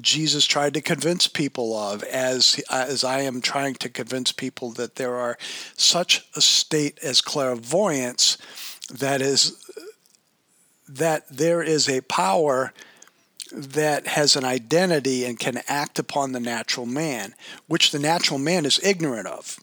Jesus 0.00 0.46
tried 0.46 0.74
to 0.74 0.80
convince 0.80 1.26
people 1.26 1.76
of 1.76 2.04
as 2.04 2.62
as 2.70 3.02
I 3.02 3.22
am 3.22 3.40
trying 3.40 3.74
to 3.74 3.88
convince 3.88 4.30
people 4.30 4.70
that 4.72 4.94
there 4.94 5.16
are 5.16 5.36
such 5.76 6.26
a 6.36 6.40
state 6.40 7.00
as 7.02 7.20
clairvoyance 7.20 8.38
that 8.92 9.20
is 9.20 9.60
that 10.88 11.28
there 11.28 11.60
is 11.60 11.88
a 11.88 12.02
power 12.02 12.72
that 13.50 14.06
has 14.06 14.36
an 14.36 14.44
identity 14.44 15.24
and 15.24 15.38
can 15.38 15.62
act 15.66 15.98
upon 15.98 16.30
the 16.30 16.40
natural 16.40 16.86
man, 16.86 17.34
which 17.66 17.90
the 17.90 17.98
natural 17.98 18.38
man 18.38 18.64
is 18.64 18.80
ignorant 18.84 19.26
of. 19.26 19.58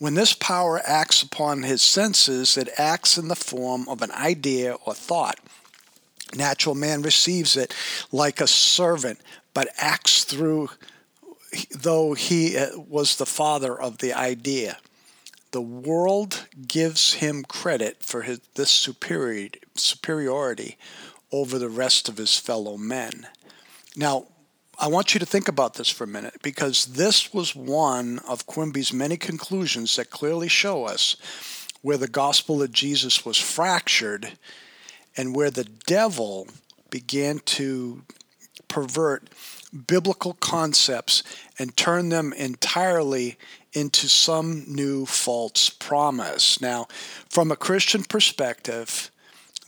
When 0.00 0.14
this 0.14 0.32
power 0.32 0.80
acts 0.86 1.22
upon 1.22 1.62
his 1.62 1.82
senses, 1.82 2.56
it 2.56 2.70
acts 2.78 3.18
in 3.18 3.28
the 3.28 3.36
form 3.36 3.86
of 3.86 4.00
an 4.00 4.10
idea 4.12 4.76
or 4.86 4.94
thought. 4.94 5.38
Natural 6.34 6.74
man 6.74 7.02
receives 7.02 7.54
it 7.54 7.74
like 8.10 8.40
a 8.40 8.46
servant, 8.46 9.20
but 9.52 9.68
acts 9.76 10.24
through, 10.24 10.70
though 11.70 12.14
he 12.14 12.56
uh, 12.56 12.78
was 12.78 13.16
the 13.16 13.26
father 13.26 13.78
of 13.78 13.98
the 13.98 14.14
idea. 14.14 14.78
The 15.50 15.60
world 15.60 16.46
gives 16.66 17.14
him 17.14 17.44
credit 17.44 18.02
for 18.02 18.22
his, 18.22 18.40
this 18.54 18.70
superiority 18.70 20.78
over 21.30 21.58
the 21.58 21.68
rest 21.68 22.08
of 22.08 22.16
his 22.16 22.38
fellow 22.38 22.78
men. 22.78 23.26
Now, 23.96 24.28
I 24.82 24.86
want 24.86 25.12
you 25.12 25.20
to 25.20 25.26
think 25.26 25.46
about 25.46 25.74
this 25.74 25.90
for 25.90 26.04
a 26.04 26.06
minute 26.06 26.36
because 26.42 26.86
this 26.86 27.34
was 27.34 27.54
one 27.54 28.18
of 28.26 28.46
Quimby's 28.46 28.94
many 28.94 29.18
conclusions 29.18 29.96
that 29.96 30.08
clearly 30.08 30.48
show 30.48 30.86
us 30.86 31.16
where 31.82 31.98
the 31.98 32.08
gospel 32.08 32.62
of 32.62 32.72
Jesus 32.72 33.22
was 33.22 33.36
fractured 33.36 34.38
and 35.18 35.36
where 35.36 35.50
the 35.50 35.64
devil 35.86 36.48
began 36.88 37.40
to 37.40 38.04
pervert 38.68 39.28
biblical 39.86 40.32
concepts 40.32 41.24
and 41.58 41.76
turn 41.76 42.08
them 42.08 42.32
entirely 42.32 43.36
into 43.74 44.08
some 44.08 44.64
new 44.66 45.04
false 45.04 45.68
promise. 45.68 46.58
Now, 46.58 46.88
from 47.28 47.52
a 47.52 47.56
Christian 47.56 48.02
perspective, 48.02 49.10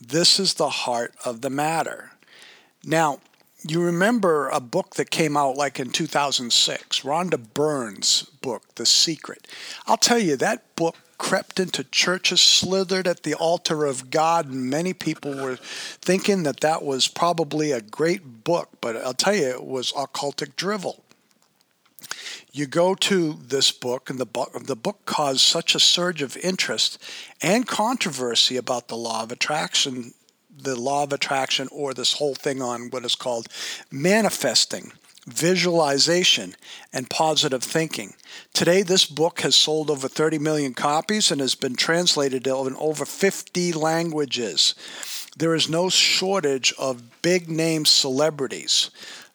this 0.01 0.39
is 0.39 0.55
the 0.55 0.69
heart 0.69 1.13
of 1.23 1.41
the 1.41 1.51
matter. 1.51 2.13
Now, 2.83 3.19
you 3.67 3.81
remember 3.81 4.49
a 4.49 4.59
book 4.59 4.95
that 4.95 5.09
came 5.09 5.37
out 5.37 5.55
like 5.55 5.79
in 5.79 5.89
2006, 5.89 7.01
Rhonda 7.01 7.41
Byrne's 7.53 8.23
book, 8.41 8.75
The 8.75 8.85
Secret. 8.85 9.47
I'll 9.87 9.97
tell 9.97 10.19
you, 10.19 10.35
that 10.37 10.75
book 10.75 10.95
crept 11.17 11.59
into 11.59 11.85
churches, 11.85 12.41
slithered 12.41 13.07
at 13.07 13.23
the 13.23 13.33
altar 13.33 13.85
of 13.85 14.09
God, 14.09 14.49
and 14.49 14.69
many 14.69 14.93
people 14.93 15.33
were 15.33 15.55
thinking 15.55 16.43
that 16.43 16.59
that 16.59 16.83
was 16.83 17.07
probably 17.07 17.71
a 17.71 17.81
great 17.81 18.43
book, 18.43 18.69
but 18.81 18.97
I'll 18.97 19.13
tell 19.13 19.35
you, 19.35 19.47
it 19.47 19.63
was 19.63 19.93
occultic 19.93 20.57
drivel. 20.57 21.03
You 22.51 22.65
go 22.65 22.93
to 22.95 23.39
this 23.41 23.71
book, 23.71 24.09
and 24.09 24.19
the 24.19 24.25
book, 24.25 24.51
the 24.65 24.75
book 24.75 25.05
caused 25.05 25.39
such 25.39 25.73
a 25.73 25.79
surge 25.79 26.21
of 26.21 26.35
interest 26.37 27.01
and 27.41 27.65
controversy 27.65 28.57
about 28.57 28.89
the 28.89 28.97
law 28.97 29.23
of 29.23 29.31
attraction 29.31 30.13
the 30.57 30.79
law 30.79 31.03
of 31.03 31.13
attraction 31.13 31.67
or 31.71 31.93
this 31.93 32.13
whole 32.13 32.35
thing 32.35 32.61
on 32.61 32.89
what 32.89 33.05
is 33.05 33.15
called 33.15 33.47
manifesting, 33.91 34.91
visualization, 35.25 36.55
and 36.91 37.09
positive 37.09 37.63
thinking. 37.63 38.13
Today, 38.53 38.81
this 38.81 39.05
book 39.05 39.41
has 39.41 39.55
sold 39.55 39.89
over 39.89 40.07
30 40.07 40.39
million 40.39 40.73
copies 40.73 41.31
and 41.31 41.41
has 41.41 41.55
been 41.55 41.75
translated 41.75 42.45
in 42.45 42.75
over 42.75 43.05
50 43.05 43.73
languages. 43.73 44.75
There 45.37 45.55
is 45.55 45.69
no 45.69 45.89
shortage 45.89 46.73
of 46.77 47.21
big 47.21 47.49
name 47.49 47.85
celebrities, 47.85 48.91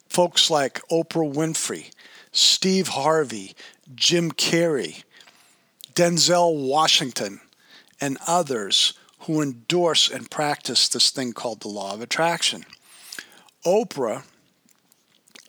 folks 0.07 0.49
like 0.49 0.81
Oprah 0.89 1.33
Winfrey, 1.33 1.91
Steve 2.31 2.89
Harvey, 2.89 3.53
Jim 3.95 4.31
Carrey, 4.31 5.03
Denzel 5.95 6.67
Washington, 6.67 7.41
and 7.99 8.17
others 8.27 8.93
who 9.29 9.43
endorse 9.43 10.09
and 10.09 10.31
practice 10.31 10.89
this 10.89 11.11
thing 11.11 11.33
called 11.33 11.61
the 11.61 11.67
law 11.67 11.93
of 11.93 12.01
attraction. 12.01 12.65
Oprah, 13.63 14.23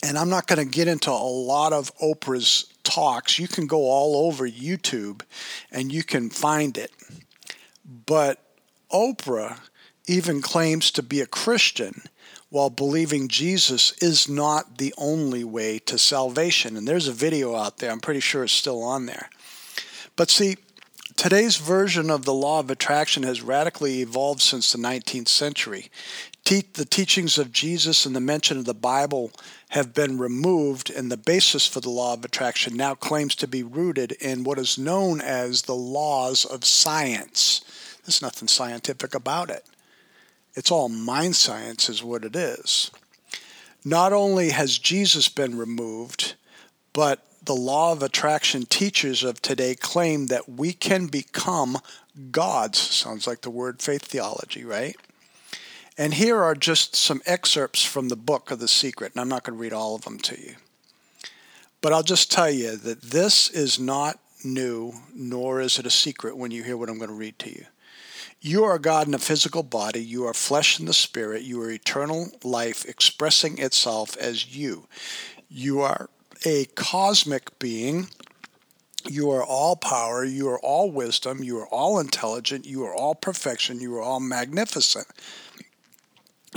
and 0.05 0.19
I'm 0.19 0.29
not 0.29 0.47
going 0.47 0.59
to 0.59 0.71
get 0.71 0.87
into 0.87 1.11
a 1.11 1.15
lot 1.15 1.73
of 1.73 1.91
Oprah's 1.97 2.67
talks, 2.83 3.39
you 3.39 3.49
can 3.49 3.67
go 3.67 3.79
all 3.79 4.27
over 4.27 4.47
YouTube 4.47 5.23
and 5.73 5.91
you 5.91 6.03
can 6.03 6.29
find 6.29 6.77
it. 6.77 6.93
But 8.05 8.45
Oprah 8.93 9.61
even 10.07 10.43
claims 10.43 10.91
to 10.91 11.03
be 11.03 11.23
a 11.23 11.27
Christian 11.27 12.03
while 12.51 12.69
believing 12.69 13.29
Jesus 13.29 13.97
is 14.03 14.29
not 14.29 14.77
the 14.77 14.93
only 14.99 15.43
way 15.43 15.79
to 15.79 15.97
salvation. 15.97 16.77
And 16.77 16.87
there's 16.87 17.09
a 17.09 17.13
video 17.13 17.57
out 17.57 17.79
there, 17.79 17.91
I'm 17.91 18.01
pretty 18.01 18.21
sure 18.21 18.45
it's 18.45 18.53
still 18.53 18.83
on 18.83 19.07
there. 19.07 19.31
But 20.17 20.29
see, 20.29 20.59
Today's 21.21 21.59
version 21.59 22.09
of 22.09 22.25
the 22.25 22.33
law 22.33 22.61
of 22.61 22.71
attraction 22.71 23.25
has 23.25 23.43
radically 23.43 24.01
evolved 24.01 24.41
since 24.41 24.73
the 24.73 24.79
19th 24.79 25.29
century. 25.29 25.91
Te- 26.47 26.65
the 26.73 26.87
teachings 26.87 27.37
of 27.37 27.53
Jesus 27.53 28.07
and 28.07 28.17
the 28.17 28.23
mention 28.23 28.57
of 28.57 28.65
the 28.65 28.73
Bible 28.73 29.31
have 29.69 29.93
been 29.93 30.17
removed, 30.17 30.89
and 30.89 31.13
the 31.13 31.19
basis 31.19 31.67
for 31.67 31.81
the 31.81 31.91
law 31.91 32.15
of 32.15 32.25
attraction 32.25 32.75
now 32.75 32.95
claims 32.95 33.35
to 33.35 33.47
be 33.47 33.63
rooted 33.63 34.13
in 34.13 34.45
what 34.45 34.59
is 34.59 34.79
known 34.79 35.21
as 35.21 35.61
the 35.61 35.75
laws 35.75 36.47
of 36.47 36.65
science. 36.65 37.61
There's 38.03 38.23
nothing 38.23 38.49
scientific 38.49 39.15
about 39.15 39.51
it. 39.51 39.67
It's 40.55 40.71
all 40.71 40.89
mind 40.89 41.37
science, 41.37 41.91
is 41.91 42.03
what 42.03 42.25
it 42.25 42.35
is. 42.35 42.91
Not 43.85 44.15
only 44.15 44.49
has 44.53 44.79
Jesus 44.79 45.29
been 45.29 45.59
removed, 45.59 46.37
but 46.95 47.30
the 47.43 47.55
law 47.55 47.93
of 47.93 48.03
attraction 48.03 48.67
teachers 48.67 49.23
of 49.23 49.41
today 49.43 49.75
claim 49.75 50.27
that 50.27 50.49
we 50.49 50.73
can 50.73 51.07
become 51.07 51.79
gods. 52.31 52.79
Sounds 52.79 53.27
like 53.27 53.41
the 53.41 53.51
word 53.51 53.81
faith 53.81 54.03
theology, 54.03 54.65
right? 54.65 54.97
And 55.97 56.15
here 56.15 56.43
are 56.43 56.55
just 56.55 56.97
some 56.97 57.21
excerpts 57.27 57.85
from 57.85 58.09
the 58.09 58.17
book 58.17 58.51
of 58.51 58.59
The 58.59 58.69
Secret, 58.69 59.13
and 59.13 59.21
I'm 59.21 59.29
not 59.29 59.45
going 59.45 59.57
to 59.57 59.61
read 59.61 59.73
all 59.73 59.95
of 59.95 60.03
them 60.03 60.19
to 60.21 60.41
you. 60.41 60.55
But 61.81 61.93
I'll 61.93 62.03
just 62.03 62.31
tell 62.31 62.51
you 62.51 62.77
that 62.77 63.03
this 63.03 63.49
is 63.49 63.79
not 63.79 64.19
new, 64.45 64.95
nor 65.15 65.61
is 65.61 65.79
it 65.79 65.87
a 65.87 65.91
secret 65.91 66.37
when 66.37 66.51
you 66.51 66.63
hear 66.63 66.77
what 66.77 66.89
I'm 66.89 66.99
going 66.99 67.11
to 67.11 67.15
read 67.15 67.39
to 67.41 67.51
you. 67.51 67.67
You 68.41 68.65
are 68.65 68.79
God 68.79 69.07
in 69.07 69.15
a 69.15 69.19
physical 69.19 69.63
body. 69.63 70.03
You 70.03 70.27
are 70.27 70.35
flesh 70.35 70.81
in 70.81 70.87
the 70.87 70.95
spirit. 70.95 71.43
You 71.43 71.61
are 71.63 71.71
eternal 71.71 72.29
life 72.43 72.87
expressing 72.87 73.59
itself 73.59 74.17
as 74.17 74.57
you. 74.57 74.87
You 75.49 75.81
are 75.81 76.09
a 76.45 76.67
cosmic 76.75 77.59
being. 77.59 78.09
You 79.09 79.31
are 79.31 79.43
all 79.43 79.77
power, 79.77 80.25
you 80.25 80.49
are 80.49 80.61
all 80.61 80.91
wisdom, 80.91 81.43
you 81.43 81.59
are 81.59 81.69
all 81.69 81.99
intelligent, 81.99 82.67
you 82.67 82.85
are 82.85 82.95
all 82.95 83.15
perfection, 83.15 83.81
you 83.81 83.95
are 83.97 84.03
all 84.03 84.21
magnificent. 84.21 85.07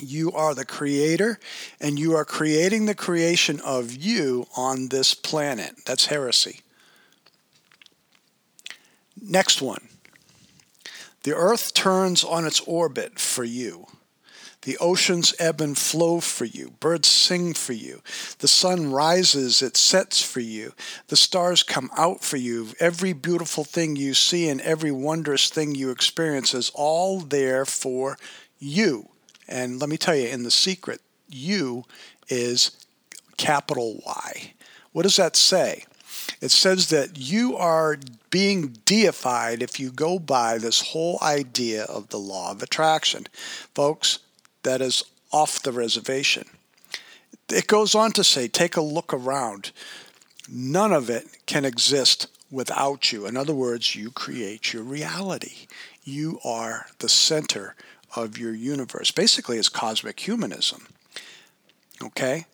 You 0.02 0.32
are 0.32 0.56
the 0.56 0.66
creator, 0.66 1.40
and 1.80 2.00
you 2.00 2.16
are 2.16 2.26
creating 2.26 2.86
the 2.86 2.96
creation 2.96 3.60
of 3.62 3.94
you 3.94 4.48
on 4.58 4.90
this 4.90 5.14
planet. 5.14 5.86
That's 5.86 6.08
heresy. 6.08 6.62
Next 9.22 9.62
one. 9.62 9.88
The 11.24 11.36
earth 11.36 11.74
turns 11.74 12.24
on 12.24 12.46
its 12.46 12.60
orbit 12.62 13.20
for 13.20 13.44
you. 13.44 13.88
The 14.64 14.78
oceans 14.78 15.34
ebb 15.40 15.60
and 15.60 15.78
flow 15.78 16.20
for 16.20 16.46
you. 16.46 16.72
Birds 16.80 17.08
sing 17.08 17.54
for 17.54 17.74
you. 17.74 18.02
The 18.40 18.48
sun 18.48 18.92
rises, 18.92 19.62
it 19.62 19.76
sets 19.76 20.22
for 20.22 20.40
you. 20.40 20.74
The 21.08 21.16
stars 21.16 21.64
come 21.64 21.92
out 21.98 22.24
for 22.24 22.38
you. 22.38 22.70
Every 22.80 23.14
beautiful 23.14 23.64
thing 23.64 23.96
you 23.96 24.14
see 24.14 24.48
and 24.48 24.62
every 24.62 24.92
wondrous 24.92 25.50
thing 25.50 25.76
you 25.76 25.92
experience 25.92 26.54
is 26.54 26.72
all 26.74 27.20
there 27.20 27.66
for 27.66 28.18
you. 28.60 29.10
And 29.48 29.80
let 29.80 29.90
me 29.90 29.98
tell 29.98 30.16
you, 30.16 30.30
in 30.30 30.44
the 30.44 30.52
secret, 30.52 31.02
you 31.30 31.84
is 32.30 32.72
capital 33.38 34.02
Y. 34.06 34.54
What 34.94 35.04
does 35.04 35.18
that 35.18 35.36
say? 35.36 35.86
It 36.40 36.52
says 36.52 36.90
that 36.90 37.18
you 37.18 37.58
are 37.58 37.98
being 38.30 38.78
deified 38.86 39.62
if 39.62 39.80
you 39.80 39.92
go 39.92 40.20
by 40.20 40.58
this 40.58 40.82
whole 40.92 41.18
idea 41.22 41.84
of 41.84 42.10
the 42.10 42.20
law 42.20 42.52
of 42.52 42.62
attraction. 42.62 43.28
Folks, 43.74 44.20
that 44.64 44.82
is 44.82 45.04
off 45.32 45.62
the 45.62 45.72
reservation. 45.72 46.48
It 47.50 47.68
goes 47.68 47.96
on 47.96 48.12
to 48.14 48.24
say, 48.24 48.48
take 48.48 48.78
a 48.78 48.82
look 48.82 49.14
around. 49.14 49.72
None 50.50 50.92
of 50.94 51.10
it 51.10 51.28
can 51.46 51.66
exist 51.66 52.28
without 52.50 53.12
you. 53.12 53.26
In 53.26 53.36
other 53.36 53.54
words, 53.54 53.96
you 53.96 54.12
create 54.12 54.74
your 54.74 54.84
reality. 54.84 55.68
You 56.04 56.40
are 56.46 56.88
the 57.00 57.10
center 57.10 57.76
of 58.16 58.38
your 58.38 58.54
universe. 58.54 59.12
Basically, 59.12 59.58
it's 59.58 59.70
cosmic 59.70 60.20
humanism. 60.20 60.88
Okay? 62.02 62.46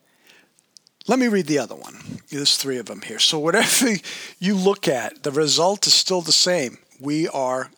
Let 1.08 1.20
me 1.20 1.28
read 1.28 1.48
the 1.48 1.60
other 1.60 1.76
one. 1.76 2.22
There's 2.30 2.58
three 2.58 2.78
of 2.78 2.86
them 2.86 3.02
here. 3.02 3.20
So, 3.20 3.40
whatever 3.40 3.96
you 4.40 4.56
look 4.56 4.88
at, 4.88 5.24
the 5.24 5.32
result 5.32 5.88
is 5.88 5.94
still 5.94 6.22
the 6.22 6.32
same. 6.32 6.78
We 7.00 7.28
are 7.28 7.72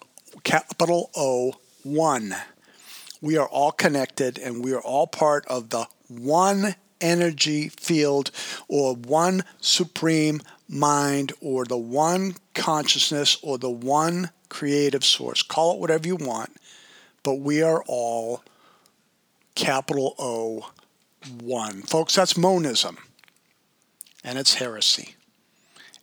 capital 0.44 1.10
O, 1.16 1.54
one 1.84 2.36
we 3.22 3.38
are 3.38 3.48
all 3.48 3.72
connected 3.72 4.40
and 4.40 4.64
we 4.64 4.74
are 4.74 4.82
all 4.82 5.08
part 5.08 5.46
of 5.48 5.70
the 5.70 5.86
one 6.08 6.76
energy 7.00 7.70
field 7.70 8.32
or 8.68 8.96
one 8.96 9.44
supreme 9.60 10.42
mind 10.68 11.34
or 11.42 11.66
the 11.66 11.78
one 11.78 12.36
consciousness 12.54 13.38
or 13.42 13.58
the 13.58 13.70
one 13.70 14.30
creative 14.50 15.04
source. 15.04 15.42
Call 15.42 15.76
it 15.76 15.80
whatever 15.80 16.08
you 16.08 16.16
want, 16.16 16.56
but 17.24 17.36
we 17.36 17.62
are 17.62 17.84
all 17.88 18.44
capital 19.56 20.16
O 20.18 20.72
one. 21.40 21.84
Folks, 21.84 22.16
that's 22.16 22.38
monism 22.38 22.98
and 24.24 24.38
it's 24.38 24.56
heresy. 24.56 25.16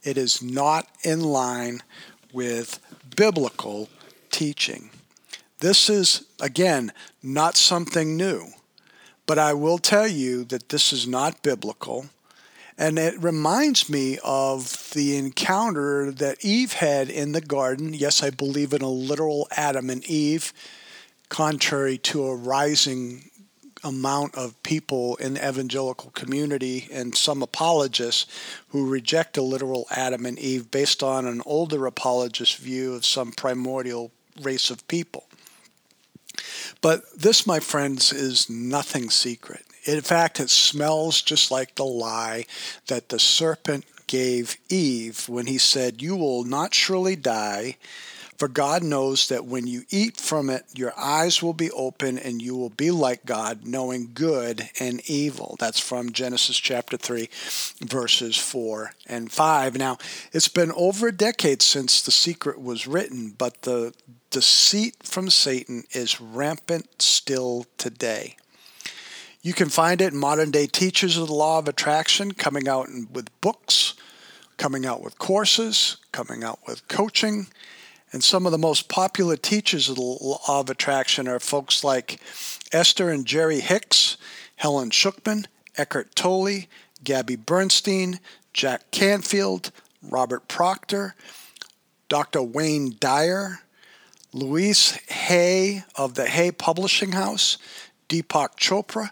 It 0.05 0.17
is 0.17 0.43
not 0.43 0.87
in 1.03 1.21
line 1.21 1.83
with 2.33 2.79
biblical 3.17 3.89
teaching. 4.31 4.91
This 5.61 5.91
is, 5.91 6.25
again, 6.41 6.93
not 7.21 7.57
something 7.57 8.17
new, 8.17 8.49
but 9.27 9.39
I 9.39 9.55
will 9.55 9.79
tell 9.79 10.07
you 10.07 10.45
that 10.45 10.69
this 10.69 10.93
is 10.93 11.07
not 11.07 11.43
biblical. 11.43 12.07
And 12.77 12.97
it 12.97 13.21
reminds 13.21 13.89
me 13.89 14.21
of 14.23 14.91
the 14.95 15.17
encounter 15.17 16.13
that 16.13 16.45
Eve 16.45 16.75
had 16.75 17.11
in 17.11 17.33
the 17.33 17.41
garden. 17.41 17.93
Yes, 17.93 18.23
I 18.23 18.31
believe 18.31 18.73
in 18.73 18.83
a 18.83 18.89
literal 18.89 19.49
Adam 19.51 19.91
and 19.91 20.05
Eve, 20.05 20.53
contrary 21.29 21.99
to 21.99 22.27
a 22.27 22.37
rising 22.37 23.29
amount 23.83 24.37
of 24.37 24.61
people 24.63 25.17
in 25.17 25.35
the 25.35 25.49
evangelical 25.49 26.11
community 26.11 26.89
and 26.93 27.17
some 27.17 27.43
apologists 27.43 28.27
who 28.69 28.89
reject 28.89 29.37
a 29.37 29.43
literal 29.43 29.87
Adam 29.91 30.25
and 30.25 30.39
Eve 30.39 30.71
based 30.71 31.03
on 31.03 31.27
an 31.27 31.43
older 31.47 31.85
apologist 31.87 32.59
view 32.59 32.95
of 32.95 33.05
some 33.05 33.33
primordial 33.33 34.13
race 34.41 34.71
of 34.71 34.87
people. 34.89 35.28
But 36.81 37.03
this, 37.19 37.47
my 37.47 37.61
friends, 37.61 38.13
is 38.13 38.49
nothing 38.49 39.11
secret. 39.11 39.65
In 39.85 40.01
fact, 40.03 40.41
it 40.41 40.51
smells 40.51 41.23
just 41.23 41.51
like 41.51 41.75
the 41.75 41.85
lie 41.85 42.45
that 42.89 43.09
the 43.09 43.19
serpent 43.19 43.85
gave 44.07 44.57
Eve 44.69 45.29
when 45.29 45.47
he 45.47 45.59
said, 45.59 46.03
You 46.03 46.17
will 46.17 46.45
not 46.45 46.75
surely 46.75 47.17
die. 47.17 47.77
For 48.39 48.47
God 48.47 48.85
knows 48.85 49.29
that 49.29 49.47
when 49.47 49.67
you 49.67 49.83
eat 49.91 50.17
from 50.17 50.49
it, 50.49 50.65
your 50.73 50.93
eyes 50.97 51.43
will 51.43 51.55
be 51.55 51.73
open 51.73 52.19
and 52.19 52.41
you 52.41 52.57
will 52.57 52.71
be 52.71 52.93
like 52.93 53.27
God, 53.27 53.67
knowing 53.67 54.11
good 54.15 54.71
and 54.79 55.01
evil. 55.11 55.57
That's 55.59 55.81
from 55.81 56.13
Genesis 56.13 56.57
chapter 56.57 56.97
3, 56.97 57.29
verses 57.81 58.37
4 58.37 58.93
and 59.07 59.33
5. 59.33 59.77
Now, 59.77 59.99
it's 60.33 60.47
been 60.47 60.71
over 60.73 61.09
a 61.09 61.13
decade 61.13 61.63
since 61.63 62.01
the 62.01 62.13
secret 62.13 62.63
was 62.63 62.87
written, 62.87 63.31
but 63.37 63.63
the 63.63 63.93
deceit 64.31 64.97
from 65.03 65.31
Satan 65.31 65.85
is 65.93 66.21
rampant 66.21 67.03
still 67.03 67.67
today. 67.77 68.37
You 69.43 69.55
can 69.55 69.69
find 69.69 70.01
it 70.01 70.13
in 70.13 70.19
modern 70.19 70.51
day 70.51 70.67
teachers 70.67 71.17
of 71.17 71.29
the 71.29 71.35
law 71.35 71.59
of 71.59 71.69
attraction 71.69 72.33
coming 72.33 72.69
out 72.69 72.89
with 73.13 73.41
books, 73.41 73.95
coming 74.57 74.85
out 74.85 75.03
with 75.03 75.19
courses, 75.19 75.99
coming 76.13 76.43
out 76.45 76.59
with 76.67 76.87
coaching 76.89 77.47
and 78.13 78.25
some 78.25 78.47
of 78.47 78.53
the 78.53 78.59
most 78.59 78.89
popular 78.89 79.37
teachers 79.37 79.89
of 79.89 79.97
the 79.97 80.03
law 80.03 80.61
of 80.61 80.71
attraction 80.71 81.29
are 81.29 81.39
folks 81.39 81.85
like 81.85 82.21
Esther 82.73 83.11
and 83.11 83.27
Jerry 83.27 83.61
Hicks, 83.61 84.17
Helen 84.57 84.91
Schucman, 84.91 85.47
Eckhart 85.77 86.15
Tolle, 86.15 86.67
Gabby 87.05 87.37
Bernstein, 87.37 88.21
Jack 88.53 88.91
Canfield, 88.91 89.71
Robert 90.03 90.49
Proctor, 90.49 91.15
Dr. 92.09 92.43
Wayne 92.43 92.97
Dyer, 92.99 93.61
Louise 94.33 94.93
Hay 95.09 95.85
of 95.97 96.15
the 96.15 96.27
Hay 96.27 96.51
Publishing 96.51 97.13
House, 97.13 97.59
Deepak 98.09 98.57
Chopra, 98.57 99.11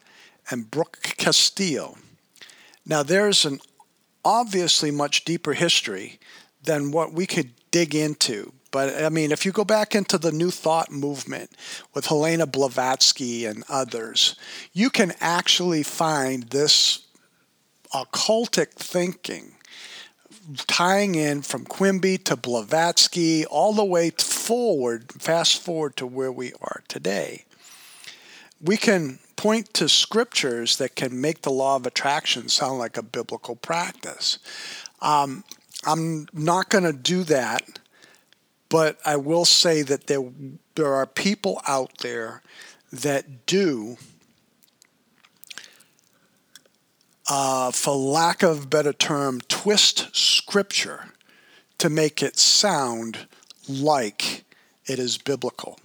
and 0.51 0.71
Brooke 0.71 1.01
Castillo. 1.17 1.97
Now, 2.85 3.03
there's 3.03 3.45
an 3.45 3.61
obviously 4.25 4.91
much 4.91 5.25
deeper 5.25 5.55
history 5.55 6.19
than 6.63 6.91
what 6.91 7.13
we 7.13 7.27
could 7.27 7.51
dig 7.71 7.95
into 7.95 8.53
but 8.77 9.03
I 9.03 9.09
mean, 9.09 9.33
if 9.33 9.47
you 9.47 9.53
go 9.53 9.65
back 9.65 9.95
into 9.95 10.19
the 10.19 10.31
New 10.31 10.51
Thought 10.51 10.91
movement 10.91 11.51
with 11.95 12.05
Helena 12.05 12.47
Blavatsky 12.47 13.47
and 13.47 13.65
others, 13.71 14.37
you 14.75 14.91
can 14.91 15.15
actually 15.19 15.83
find 15.83 16.43
this 16.51 17.07
occultic 17.95 18.73
thinking 18.73 19.56
tying 20.67 21.15
in 21.15 21.43
from 21.43 21.65
Quimby 21.65 22.19
to 22.19 22.37
Blavatsky 22.37 23.45
all 23.47 23.73
the 23.73 23.85
way 23.85 24.11
forward, 24.11 25.13
fast 25.13 25.61
forward 25.61 25.97
to 25.97 26.07
where 26.07 26.33
we 26.33 26.53
are 26.61 26.83
today. 26.89 27.45
We 28.63 28.77
can 28.77 29.19
point 29.37 29.75
to 29.75 29.89
scriptures 29.89 30.77
that 30.79 30.97
can 30.97 31.21
make 31.21 31.43
the 31.43 31.51
law 31.51 31.77
of 31.77 31.87
attraction 31.87 32.49
sound 32.49 32.79
like 32.79 32.97
a 32.97 33.03
biblical 33.03 33.57
practice. 33.57 34.39
Um, 35.03 35.45
I'm 35.85 36.27
not 36.33 36.71
going 36.71 36.85
to 36.85 36.93
do 36.93 37.23
that 37.25 37.79
but 38.69 38.99
I 39.05 39.17
will 39.17 39.45
say 39.45 39.83
that 39.83 40.07
there 40.07 40.31
there 40.75 40.95
are 40.95 41.07
people 41.07 41.61
out 41.67 41.99
there 41.99 42.43
that 42.93 43.47
do, 43.47 43.97
uh, 47.29 47.71
for 47.71 47.95
lack 47.95 48.43
of 48.43 48.71
better 48.71 48.93
term, 48.93 49.41
twist 49.43 50.15
scripture 50.15 51.07
to 51.79 51.91
make 51.91 52.23
it 52.23 52.39
sound 52.39 53.27
like 53.69 54.45
it 54.87 54.99
is 54.99 55.19
biblical. 55.19 55.79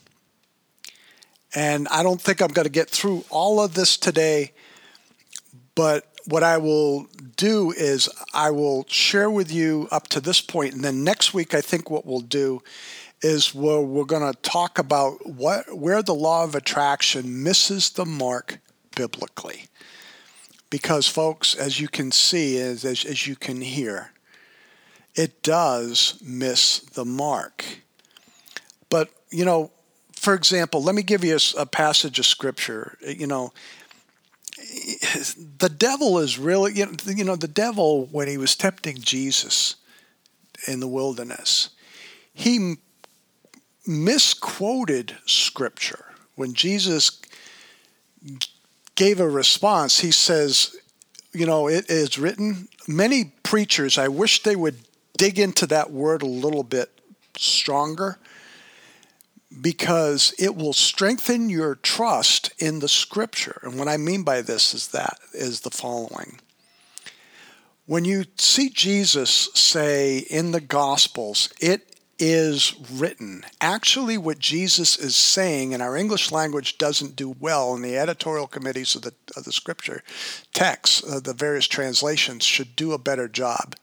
And 1.53 1.87
I 1.89 2.03
don't 2.03 2.21
think 2.21 2.41
I'm 2.41 2.51
going 2.51 2.65
to 2.65 2.71
get 2.71 2.89
through 2.89 3.25
all 3.29 3.61
of 3.61 3.73
this 3.73 3.97
today, 3.97 4.51
but 5.75 6.07
what 6.25 6.43
I 6.43 6.57
will 6.57 7.07
do 7.35 7.71
is 7.71 8.07
I 8.33 8.51
will 8.51 8.85
share 8.87 9.29
with 9.29 9.51
you 9.51 9.87
up 9.91 10.07
to 10.09 10.21
this 10.21 10.39
point, 10.39 10.75
and 10.75 10.83
then 10.83 11.03
next 11.03 11.33
week 11.33 11.53
I 11.53 11.61
think 11.61 11.89
what 11.89 12.05
we'll 12.05 12.21
do 12.21 12.61
is 13.21 13.53
we're, 13.53 13.81
we're 13.81 14.05
going 14.05 14.31
to 14.31 14.39
talk 14.41 14.79
about 14.79 15.25
what 15.27 15.77
where 15.77 16.01
the 16.01 16.15
law 16.15 16.43
of 16.43 16.55
attraction 16.55 17.43
misses 17.43 17.89
the 17.91 18.05
mark 18.05 18.59
biblically. 18.95 19.65
Because, 20.71 21.05
folks, 21.05 21.53
as 21.53 21.79
you 21.79 21.87
can 21.87 22.11
see, 22.11 22.57
as, 22.57 22.83
as, 22.83 23.05
as 23.05 23.27
you 23.27 23.35
can 23.35 23.61
hear, 23.61 24.13
it 25.13 25.43
does 25.43 26.17
miss 26.25 26.79
the 26.79 27.05
mark. 27.05 27.63
But, 28.89 29.09
you 29.29 29.45
know, 29.45 29.69
for 30.13 30.33
example, 30.33 30.81
let 30.81 30.95
me 30.95 31.03
give 31.03 31.23
you 31.23 31.35
a, 31.35 31.61
a 31.61 31.65
passage 31.65 32.17
of 32.19 32.25
scripture. 32.25 32.97
Eh, 33.05 33.15
you 33.19 33.27
know, 33.27 33.51
the 35.57 35.69
devil 35.69 36.19
is 36.19 36.39
really, 36.39 36.73
you 36.73 36.85
know, 36.85 36.93
you 37.05 37.23
know, 37.25 37.35
the 37.35 37.47
devil, 37.47 38.05
when 38.05 38.29
he 38.29 38.37
was 38.37 38.55
tempting 38.55 38.97
Jesus 38.99 39.75
in 40.67 40.79
the 40.79 40.87
wilderness, 40.87 41.69
he 42.33 42.75
misquoted 43.85 45.17
scripture. 45.25 46.05
When 46.35 46.53
Jesus 46.53 47.19
gave 48.95 49.19
a 49.19 49.29
response, 49.29 49.99
he 49.99 50.11
says, 50.11 50.75
you 51.33 51.45
know, 51.45 51.67
it 51.67 51.89
is 51.89 52.17
written, 52.17 52.67
many 52.87 53.33
preachers, 53.43 53.97
I 53.97 54.07
wish 54.07 54.43
they 54.43 54.55
would 54.55 54.77
dig 55.17 55.39
into 55.39 55.65
that 55.67 55.91
word 55.91 56.21
a 56.21 56.27
little 56.27 56.63
bit 56.63 56.89
stronger 57.37 58.17
because 59.59 60.33
it 60.39 60.55
will 60.55 60.73
strengthen 60.73 61.49
your 61.49 61.75
trust 61.75 62.51
in 62.57 62.79
the 62.79 62.87
scripture. 62.87 63.59
And 63.63 63.77
what 63.77 63.87
I 63.87 63.97
mean 63.97 64.23
by 64.23 64.41
this 64.41 64.73
is 64.73 64.89
that 64.89 65.19
is 65.33 65.61
the 65.61 65.69
following. 65.69 66.39
When 67.85 68.05
you 68.05 68.25
see 68.37 68.69
Jesus 68.69 69.49
say 69.53 70.19
in 70.19 70.51
the 70.51 70.61
Gospels, 70.61 71.49
it 71.59 71.99
is 72.21 72.75
written. 72.93 73.43
Actually, 73.59 74.15
what 74.15 74.37
Jesus 74.37 74.95
is 74.97 75.15
saying, 75.15 75.73
and 75.73 75.81
our 75.81 75.97
English 75.97 76.31
language 76.31 76.77
doesn't 76.77 77.15
do 77.15 77.35
well, 77.39 77.73
in 77.73 77.81
the 77.81 77.97
editorial 77.97 78.45
committees 78.45 78.93
of 78.95 79.01
the, 79.01 79.13
of 79.35 79.43
the 79.43 79.51
scripture 79.51 80.03
texts, 80.53 81.03
uh, 81.03 81.19
the 81.19 81.33
various 81.33 81.67
translations, 81.67 82.45
should 82.45 82.75
do 82.75 82.93
a 82.93 82.99
better 82.99 83.27
job. 83.27 83.75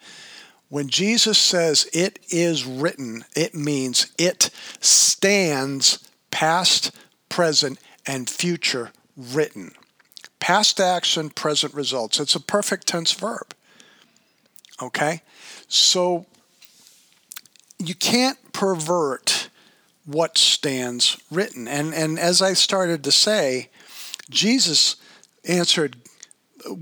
When 0.68 0.88
Jesus 0.88 1.37
says 1.37 1.90
it 1.92 2.20
is 2.31 2.64
written, 2.64 3.24
it 3.35 3.57
means 3.57 4.12
it 4.18 4.51
stands 4.81 6.09
past, 6.31 6.92
present, 7.29 7.81
and 8.07 8.31
future 8.31 8.92
written. 9.16 9.72
Past 10.38 10.79
action, 10.79 11.31
present 11.31 11.74
results. 11.74 12.20
It's 12.20 12.37
a 12.37 12.40
perfect 12.40 12.87
tense 12.87 13.12
verb. 13.12 13.53
Okay? 14.81 15.22
So 15.66 16.27
you 17.79 17.95
can't 17.95 18.53
pervert 18.53 19.51
what 20.05 20.38
stands 20.38 21.19
written. 21.31 21.69
And, 21.69 21.95
and 21.95 22.19
as 22.19 22.43
I 22.43 22.55
started 22.55 23.05
to 23.05 23.12
say, 23.12 23.69
Jesus 24.31 24.97
answered 25.45 25.97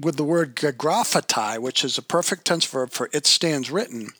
with 0.00 0.16
the 0.16 0.24
word 0.24 0.56
graphatai, 0.56 1.58
which 1.58 1.84
is 1.84 1.98
a 1.98 2.02
perfect 2.02 2.44
tense 2.44 2.64
verb 2.64 2.90
for 2.90 3.10
it 3.12 3.26
stands 3.26 3.70
written, 3.70 4.10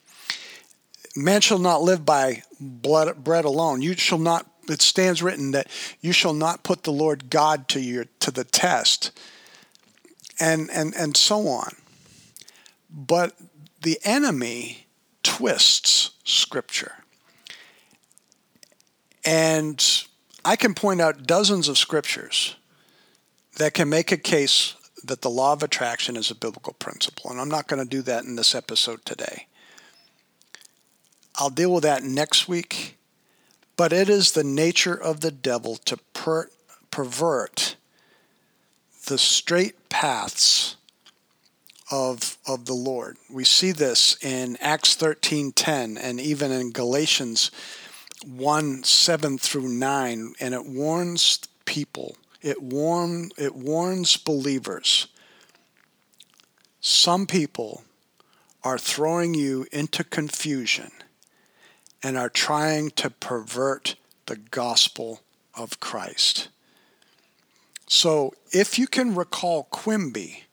man 1.15 1.41
shall 1.41 1.57
not 1.57 1.81
live 1.81 2.05
by 2.05 2.43
blood, 2.59 3.23
bread 3.23 3.45
alone. 3.45 3.81
You 3.81 3.95
shall 3.95 4.19
not. 4.19 4.45
It 4.69 4.81
stands 4.81 5.23
written 5.23 5.51
that 5.51 5.67
you 6.01 6.11
shall 6.11 6.33
not 6.33 6.63
put 6.63 6.83
the 6.83 6.91
Lord 6.91 7.29
God 7.29 7.67
to 7.69 7.79
your 7.79 8.05
to 8.19 8.31
the 8.31 8.43
test, 8.43 9.17
and 10.39 10.69
and 10.71 10.93
and 10.95 11.15
so 11.15 11.47
on. 11.47 11.75
But 12.89 13.35
the 13.81 13.97
enemy 14.03 14.87
twists 15.23 16.11
Scripture, 16.29 17.03
and 19.23 20.05
I 20.43 20.55
can 20.55 20.73
point 20.73 21.01
out 21.01 21.25
dozens 21.25 21.67
of 21.67 21.77
scriptures 21.77 22.55
that 23.57 23.73
can 23.73 23.89
make 23.89 24.11
a 24.11 24.17
case 24.17 24.75
that 25.03 25.21
the 25.21 25.29
law 25.29 25.53
of 25.53 25.63
attraction 25.63 26.15
is 26.17 26.29
a 26.29 26.35
biblical 26.35 26.73
principle. 26.73 27.31
And 27.31 27.39
I'm 27.39 27.49
not 27.49 27.67
going 27.67 27.81
to 27.81 27.89
do 27.89 28.01
that 28.03 28.23
in 28.23 28.35
this 28.35 28.53
episode 28.53 29.05
today. 29.05 29.47
I'll 31.35 31.49
deal 31.49 31.73
with 31.73 31.83
that 31.83 32.03
next 32.03 32.47
week. 32.47 32.97
But 33.77 33.93
it 33.93 34.09
is 34.09 34.31
the 34.31 34.43
nature 34.43 34.95
of 34.95 35.21
the 35.21 35.31
devil 35.31 35.75
to 35.85 35.97
per- 36.13 36.49
pervert 36.89 37.75
the 39.05 39.17
straight 39.17 39.87
paths 39.87 40.75
of, 41.91 42.37
of 42.45 42.65
the 42.65 42.73
Lord. 42.73 43.17
We 43.29 43.43
see 43.43 43.71
this 43.71 44.17
in 44.23 44.57
Acts 44.61 44.95
13:10 44.95 45.97
and 46.01 46.19
even 46.19 46.51
in 46.51 46.71
Galatians 46.71 47.51
1 48.25 48.83
7 48.83 49.37
through 49.37 49.69
9, 49.69 50.33
and 50.39 50.53
it 50.53 50.65
warns 50.65 51.39
people 51.65 52.15
it, 52.41 52.61
warn, 52.61 53.31
it 53.37 53.55
warns 53.55 54.17
believers. 54.17 55.07
Some 56.79 57.25
people 57.25 57.83
are 58.63 58.77
throwing 58.77 59.33
you 59.33 59.65
into 59.71 60.03
confusion 60.03 60.91
and 62.03 62.17
are 62.17 62.29
trying 62.29 62.91
to 62.91 63.09
pervert 63.09 63.95
the 64.27 64.37
gospel 64.37 65.21
of 65.55 65.79
Christ. 65.79 66.49
So 67.87 68.33
if 68.51 68.77
you 68.77 68.87
can 68.87 69.15
recall 69.15 69.63
Quimby, 69.63 70.43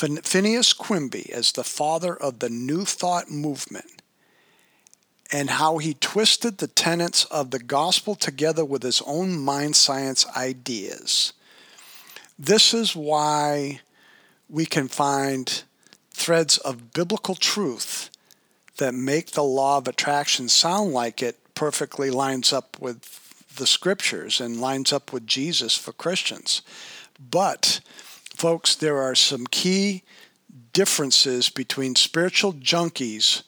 Phineas 0.00 0.72
Quimby 0.72 1.30
as 1.32 1.52
the 1.52 1.64
father 1.64 2.16
of 2.16 2.38
the 2.38 2.50
New 2.50 2.84
Thought 2.84 3.30
movement, 3.30 4.02
and 5.32 5.50
how 5.50 5.78
he 5.78 5.94
twisted 5.94 6.58
the 6.58 6.66
tenets 6.66 7.24
of 7.26 7.50
the 7.50 7.58
gospel 7.58 8.14
together 8.14 8.64
with 8.64 8.82
his 8.82 9.02
own 9.06 9.38
mind 9.38 9.76
science 9.76 10.26
ideas. 10.36 11.32
This 12.38 12.72
is 12.72 12.96
why 12.96 13.80
we 14.48 14.66
can 14.66 14.88
find 14.88 15.62
threads 16.10 16.58
of 16.58 16.92
biblical 16.92 17.34
truth 17.34 18.10
that 18.78 18.94
make 18.94 19.32
the 19.32 19.44
law 19.44 19.76
of 19.76 19.86
attraction 19.86 20.48
sound 20.48 20.92
like 20.92 21.22
it 21.22 21.36
perfectly 21.54 22.10
lines 22.10 22.52
up 22.52 22.80
with 22.80 23.54
the 23.56 23.66
scriptures 23.66 24.40
and 24.40 24.60
lines 24.60 24.92
up 24.92 25.12
with 25.12 25.26
Jesus 25.26 25.76
for 25.76 25.92
Christians. 25.92 26.62
But, 27.30 27.80
folks, 28.40 28.74
there 28.74 28.96
are 28.96 29.14
some 29.14 29.46
key 29.46 30.02
differences 30.72 31.50
between 31.50 31.94
spiritual 31.94 32.54
junkies 32.54 33.42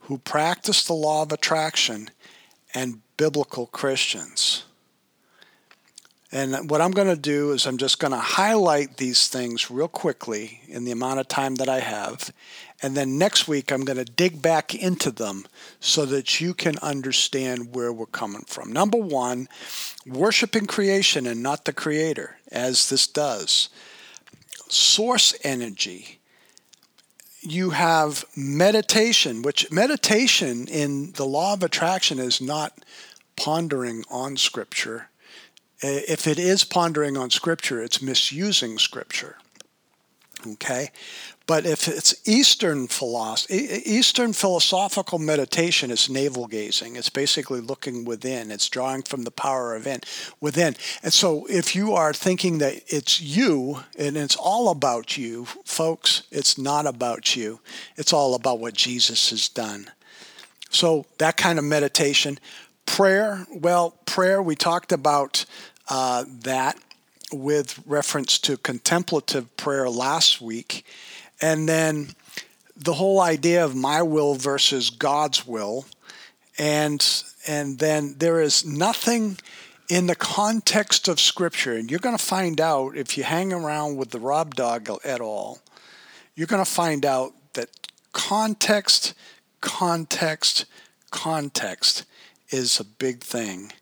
who 0.00 0.18
practice 0.18 0.84
the 0.84 0.92
law 0.92 1.22
of 1.22 1.32
attraction 1.32 2.10
and 2.74 3.00
biblical 3.16 3.64
Christians. 3.64 4.64
And 6.30 6.68
what 6.68 6.82
I'm 6.82 6.90
going 6.90 7.08
to 7.08 7.16
do 7.16 7.52
is 7.52 7.64
I'm 7.64 7.78
just 7.78 7.98
going 7.98 8.10
to 8.12 8.18
highlight 8.18 8.98
these 8.98 9.28
things 9.28 9.70
real 9.70 9.88
quickly 9.88 10.60
in 10.68 10.84
the 10.84 10.92
amount 10.92 11.20
of 11.20 11.28
time 11.28 11.54
that 11.54 11.70
I 11.70 11.80
have. 11.80 12.30
And 12.82 12.94
then 12.94 13.16
next 13.16 13.48
week, 13.48 13.72
I'm 13.72 13.86
going 13.86 13.96
to 13.96 14.04
dig 14.04 14.42
back 14.42 14.74
into 14.74 15.10
them 15.10 15.46
so 15.80 16.04
that 16.04 16.42
you 16.42 16.52
can 16.52 16.76
understand 16.82 17.74
where 17.74 17.94
we're 17.94 18.04
coming 18.04 18.44
from. 18.46 18.74
Number 18.74 18.98
one, 18.98 19.48
worshiping 20.04 20.66
creation 20.66 21.26
and 21.26 21.42
not 21.42 21.64
the 21.64 21.72
creator, 21.72 22.36
as 22.52 22.90
this 22.90 23.06
does. 23.06 23.70
Source 24.68 25.34
energy. 25.42 26.20
You 27.40 27.70
have 27.70 28.24
meditation, 28.36 29.42
which 29.42 29.70
meditation 29.70 30.66
in 30.66 31.12
the 31.12 31.26
law 31.26 31.52
of 31.52 31.62
attraction 31.62 32.18
is 32.18 32.40
not 32.40 32.84
pondering 33.36 34.04
on 34.10 34.36
Scripture 34.36 35.08
if 35.86 36.26
it 36.26 36.38
is 36.38 36.64
pondering 36.64 37.16
on 37.16 37.30
Scripture, 37.30 37.82
it's 37.82 38.00
misusing 38.00 38.78
Scripture. 38.78 39.36
Okay? 40.46 40.90
But 41.46 41.66
if 41.66 41.88
it's 41.88 42.14
Eastern 42.26 42.88
philosophy, 42.88 43.82
Eastern 43.84 44.32
philosophical 44.32 45.18
meditation 45.18 45.90
is 45.90 46.08
navel 46.08 46.46
gazing. 46.46 46.96
It's 46.96 47.10
basically 47.10 47.60
looking 47.60 48.06
within. 48.06 48.50
It's 48.50 48.68
drawing 48.68 49.02
from 49.02 49.24
the 49.24 49.30
power 49.30 49.74
of 49.74 49.86
in, 49.86 50.00
within. 50.40 50.74
And 51.02 51.12
so, 51.12 51.44
if 51.46 51.76
you 51.76 51.92
are 51.92 52.14
thinking 52.14 52.58
that 52.58 52.82
it's 52.86 53.20
you 53.20 53.80
and 53.98 54.16
it's 54.16 54.36
all 54.36 54.70
about 54.70 55.18
you, 55.18 55.44
folks, 55.64 56.22
it's 56.30 56.56
not 56.56 56.86
about 56.86 57.36
you. 57.36 57.60
It's 57.96 58.14
all 58.14 58.34
about 58.34 58.58
what 58.58 58.72
Jesus 58.72 59.28
has 59.28 59.48
done. 59.48 59.90
So 60.70 61.06
that 61.18 61.36
kind 61.36 61.58
of 61.58 61.64
meditation, 61.64 62.38
prayer. 62.84 63.46
Well, 63.52 63.90
prayer. 64.06 64.42
We 64.42 64.56
talked 64.56 64.90
about 64.90 65.44
uh, 65.88 66.24
that 66.42 66.78
with 67.32 67.80
reference 67.86 68.38
to 68.40 68.56
contemplative 68.56 69.56
prayer 69.56 69.88
last 69.88 70.40
week. 70.40 70.84
And 71.40 71.68
then 71.68 72.08
the 72.76 72.94
whole 72.94 73.20
idea 73.20 73.64
of 73.64 73.74
my 73.74 74.02
will 74.02 74.34
versus 74.34 74.90
God's 74.90 75.46
will. 75.46 75.86
And, 76.58 77.04
and 77.46 77.78
then 77.78 78.16
there 78.18 78.40
is 78.40 78.64
nothing 78.64 79.38
in 79.88 80.06
the 80.06 80.14
context 80.14 81.08
of 81.08 81.20
Scripture, 81.20 81.74
and 81.74 81.90
you're 81.90 82.00
going 82.00 82.16
to 82.16 82.24
find 82.24 82.60
out 82.60 82.96
if 82.96 83.18
you 83.18 83.24
hang 83.24 83.52
around 83.52 83.96
with 83.96 84.10
the 84.10 84.18
Rob 84.18 84.54
Dog 84.54 84.88
at 85.04 85.20
all, 85.20 85.58
you're 86.34 86.46
going 86.46 86.64
to 86.64 86.70
find 86.70 87.04
out 87.04 87.34
that 87.52 87.68
context, 88.12 89.14
context, 89.60 90.64
context 91.10 92.04
is 92.50 92.80
a 92.80 92.84
big 92.84 93.20
thing 93.20 93.72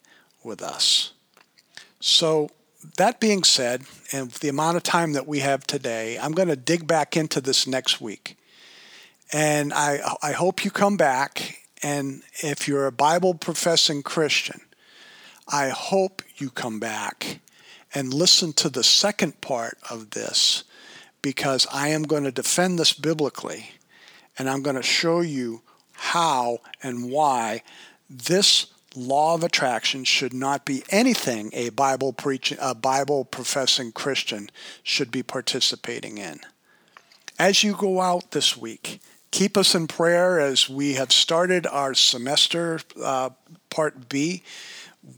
with 0.42 0.60
us. 0.60 1.12
So, 2.00 2.50
that 2.96 3.20
being 3.20 3.44
said, 3.44 3.82
and 4.12 4.30
the 4.30 4.48
amount 4.48 4.76
of 4.76 4.82
time 4.82 5.12
that 5.12 5.26
we 5.26 5.40
have 5.40 5.66
today, 5.66 6.18
I'm 6.18 6.32
going 6.32 6.48
to 6.48 6.56
dig 6.56 6.86
back 6.86 7.16
into 7.16 7.40
this 7.40 7.66
next 7.66 8.00
week. 8.00 8.36
And 9.32 9.72
I, 9.72 10.00
I 10.22 10.32
hope 10.32 10.64
you 10.64 10.70
come 10.70 10.96
back. 10.96 11.58
And 11.82 12.22
if 12.42 12.68
you're 12.68 12.86
a 12.86 12.92
Bible 12.92 13.34
professing 13.34 14.02
Christian, 14.02 14.60
I 15.48 15.68
hope 15.68 16.22
you 16.36 16.50
come 16.50 16.80
back 16.80 17.40
and 17.94 18.12
listen 18.12 18.52
to 18.54 18.68
the 18.68 18.84
second 18.84 19.40
part 19.40 19.78
of 19.90 20.10
this 20.10 20.64
because 21.20 21.66
I 21.72 21.88
am 21.88 22.02
going 22.02 22.24
to 22.24 22.32
defend 22.32 22.78
this 22.78 22.92
biblically 22.92 23.70
and 24.38 24.48
I'm 24.48 24.62
going 24.62 24.76
to 24.76 24.82
show 24.82 25.20
you 25.20 25.62
how 25.92 26.58
and 26.82 27.10
why 27.10 27.62
this 28.08 28.66
law 28.96 29.35
of 29.35 29.42
attraction 29.42 30.05
should 30.05 30.33
not 30.33 30.64
be 30.64 30.83
anything 30.90 31.50
a 31.52 31.70
Bible 31.70 32.12
preaching, 32.12 32.59
a 32.61 32.74
Bible 32.74 33.24
professing 33.24 33.92
Christian 33.92 34.50
should 34.83 35.11
be 35.11 35.22
participating 35.22 36.18
in. 36.18 36.40
As 37.38 37.64
you 37.64 37.74
go 37.74 38.00
out 38.00 38.33
this 38.33 38.57
week, 38.57 39.00
keep 39.31 39.57
us 39.57 39.74
in 39.74 39.87
prayer 39.87 40.38
as 40.38 40.68
we 40.68 40.94
have 40.94 41.12
started 41.12 41.66
our 41.66 41.94
semester 41.94 42.81
uh, 43.02 43.31
part 43.70 44.09
B 44.09 44.42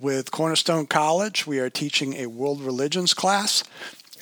with 0.01 0.31
Cornerstone 0.31 0.87
College. 0.87 1.47
We 1.47 1.59
are 1.59 1.71
teaching 1.71 2.15
a 2.15 2.27
world 2.27 2.63
religions 2.63 3.13
class, 3.13 3.65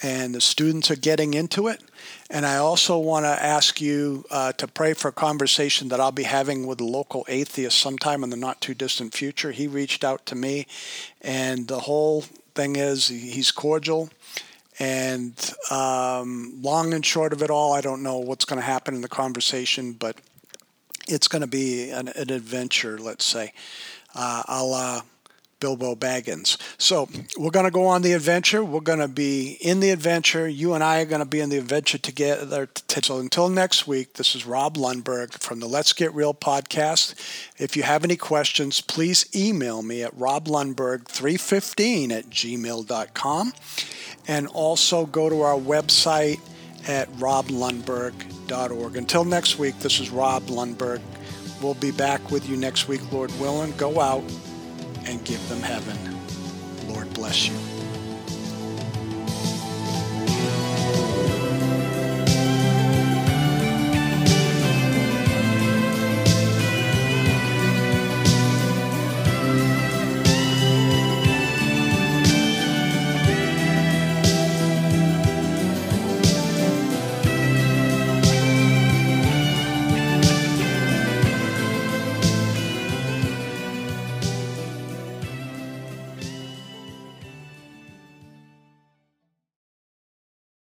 and 0.02 0.34
the 0.34 0.40
students 0.40 0.90
are 0.90 0.96
getting 0.96 1.34
into 1.34 1.68
it. 1.68 1.80
And 2.28 2.44
I 2.44 2.56
also 2.56 2.98
want 2.98 3.24
to 3.24 3.30
ask 3.30 3.80
you 3.80 4.24
uh, 4.30 4.52
to 4.54 4.66
pray 4.66 4.94
for 4.94 5.08
a 5.08 5.12
conversation 5.12 5.88
that 5.88 6.00
I'll 6.00 6.10
be 6.10 6.24
having 6.24 6.66
with 6.66 6.80
a 6.80 6.84
local 6.84 7.24
atheist 7.28 7.78
sometime 7.78 8.24
in 8.24 8.30
the 8.30 8.36
not 8.36 8.60
too 8.60 8.74
distant 8.74 9.14
future. 9.14 9.52
He 9.52 9.68
reached 9.68 10.02
out 10.02 10.26
to 10.26 10.34
me, 10.34 10.66
and 11.20 11.68
the 11.68 11.80
whole 11.80 12.22
thing 12.54 12.76
is 12.76 13.08
he's 13.08 13.52
cordial. 13.52 14.10
And 14.78 15.34
um, 15.70 16.58
long 16.60 16.92
and 16.94 17.06
short 17.06 17.32
of 17.32 17.42
it 17.42 17.50
all, 17.50 17.72
I 17.72 17.80
don't 17.80 18.02
know 18.02 18.18
what's 18.18 18.44
going 18.44 18.60
to 18.60 18.66
happen 18.66 18.94
in 18.94 19.02
the 19.02 19.08
conversation, 19.08 19.92
but 19.92 20.16
it's 21.06 21.28
going 21.28 21.42
to 21.42 21.48
be 21.48 21.90
an, 21.90 22.08
an 22.08 22.30
adventure, 22.30 22.98
let's 22.98 23.24
say. 23.24 23.52
Uh, 24.14 24.42
I'll 24.46 24.74
uh, 24.74 25.00
Bilbo 25.62 25.94
Baggins. 25.94 26.58
So 26.76 27.08
we're 27.38 27.52
going 27.52 27.66
to 27.66 27.70
go 27.70 27.86
on 27.86 28.02
the 28.02 28.14
adventure. 28.14 28.64
We're 28.64 28.80
going 28.80 28.98
to 28.98 29.06
be 29.06 29.56
in 29.60 29.78
the 29.78 29.90
adventure. 29.90 30.48
You 30.48 30.74
and 30.74 30.82
I 30.82 31.00
are 31.00 31.04
going 31.04 31.20
to 31.20 31.24
be 31.24 31.38
in 31.38 31.50
the 31.50 31.58
adventure 31.58 31.98
together. 31.98 32.68
So 32.88 33.20
until 33.20 33.48
next 33.48 33.86
week, 33.86 34.14
this 34.14 34.34
is 34.34 34.44
Rob 34.44 34.74
Lundberg 34.74 35.34
from 35.34 35.60
the 35.60 35.68
Let's 35.68 35.92
Get 35.92 36.12
Real 36.14 36.34
podcast. 36.34 37.14
If 37.58 37.76
you 37.76 37.84
have 37.84 38.02
any 38.02 38.16
questions, 38.16 38.80
please 38.80 39.24
email 39.36 39.82
me 39.82 40.02
at 40.02 40.16
roblundberg315 40.16 42.10
at 42.10 42.28
gmail.com. 42.28 43.52
And 44.26 44.48
also 44.48 45.06
go 45.06 45.28
to 45.28 45.42
our 45.42 45.58
website 45.58 46.40
at 46.88 47.08
roblundberg.org. 47.12 48.96
Until 48.96 49.24
next 49.24 49.60
week, 49.60 49.78
this 49.78 50.00
is 50.00 50.10
Rob 50.10 50.42
Lundberg. 50.46 51.00
We'll 51.62 51.74
be 51.74 51.92
back 51.92 52.32
with 52.32 52.48
you 52.48 52.56
next 52.56 52.88
week, 52.88 53.12
Lord 53.12 53.30
willing. 53.38 53.70
Go 53.76 54.00
out 54.00 54.24
and 55.06 55.24
give 55.24 55.46
them 55.48 55.60
heaven. 55.60 55.96
Lord 56.88 57.12
bless 57.14 57.48
you. 57.48 57.71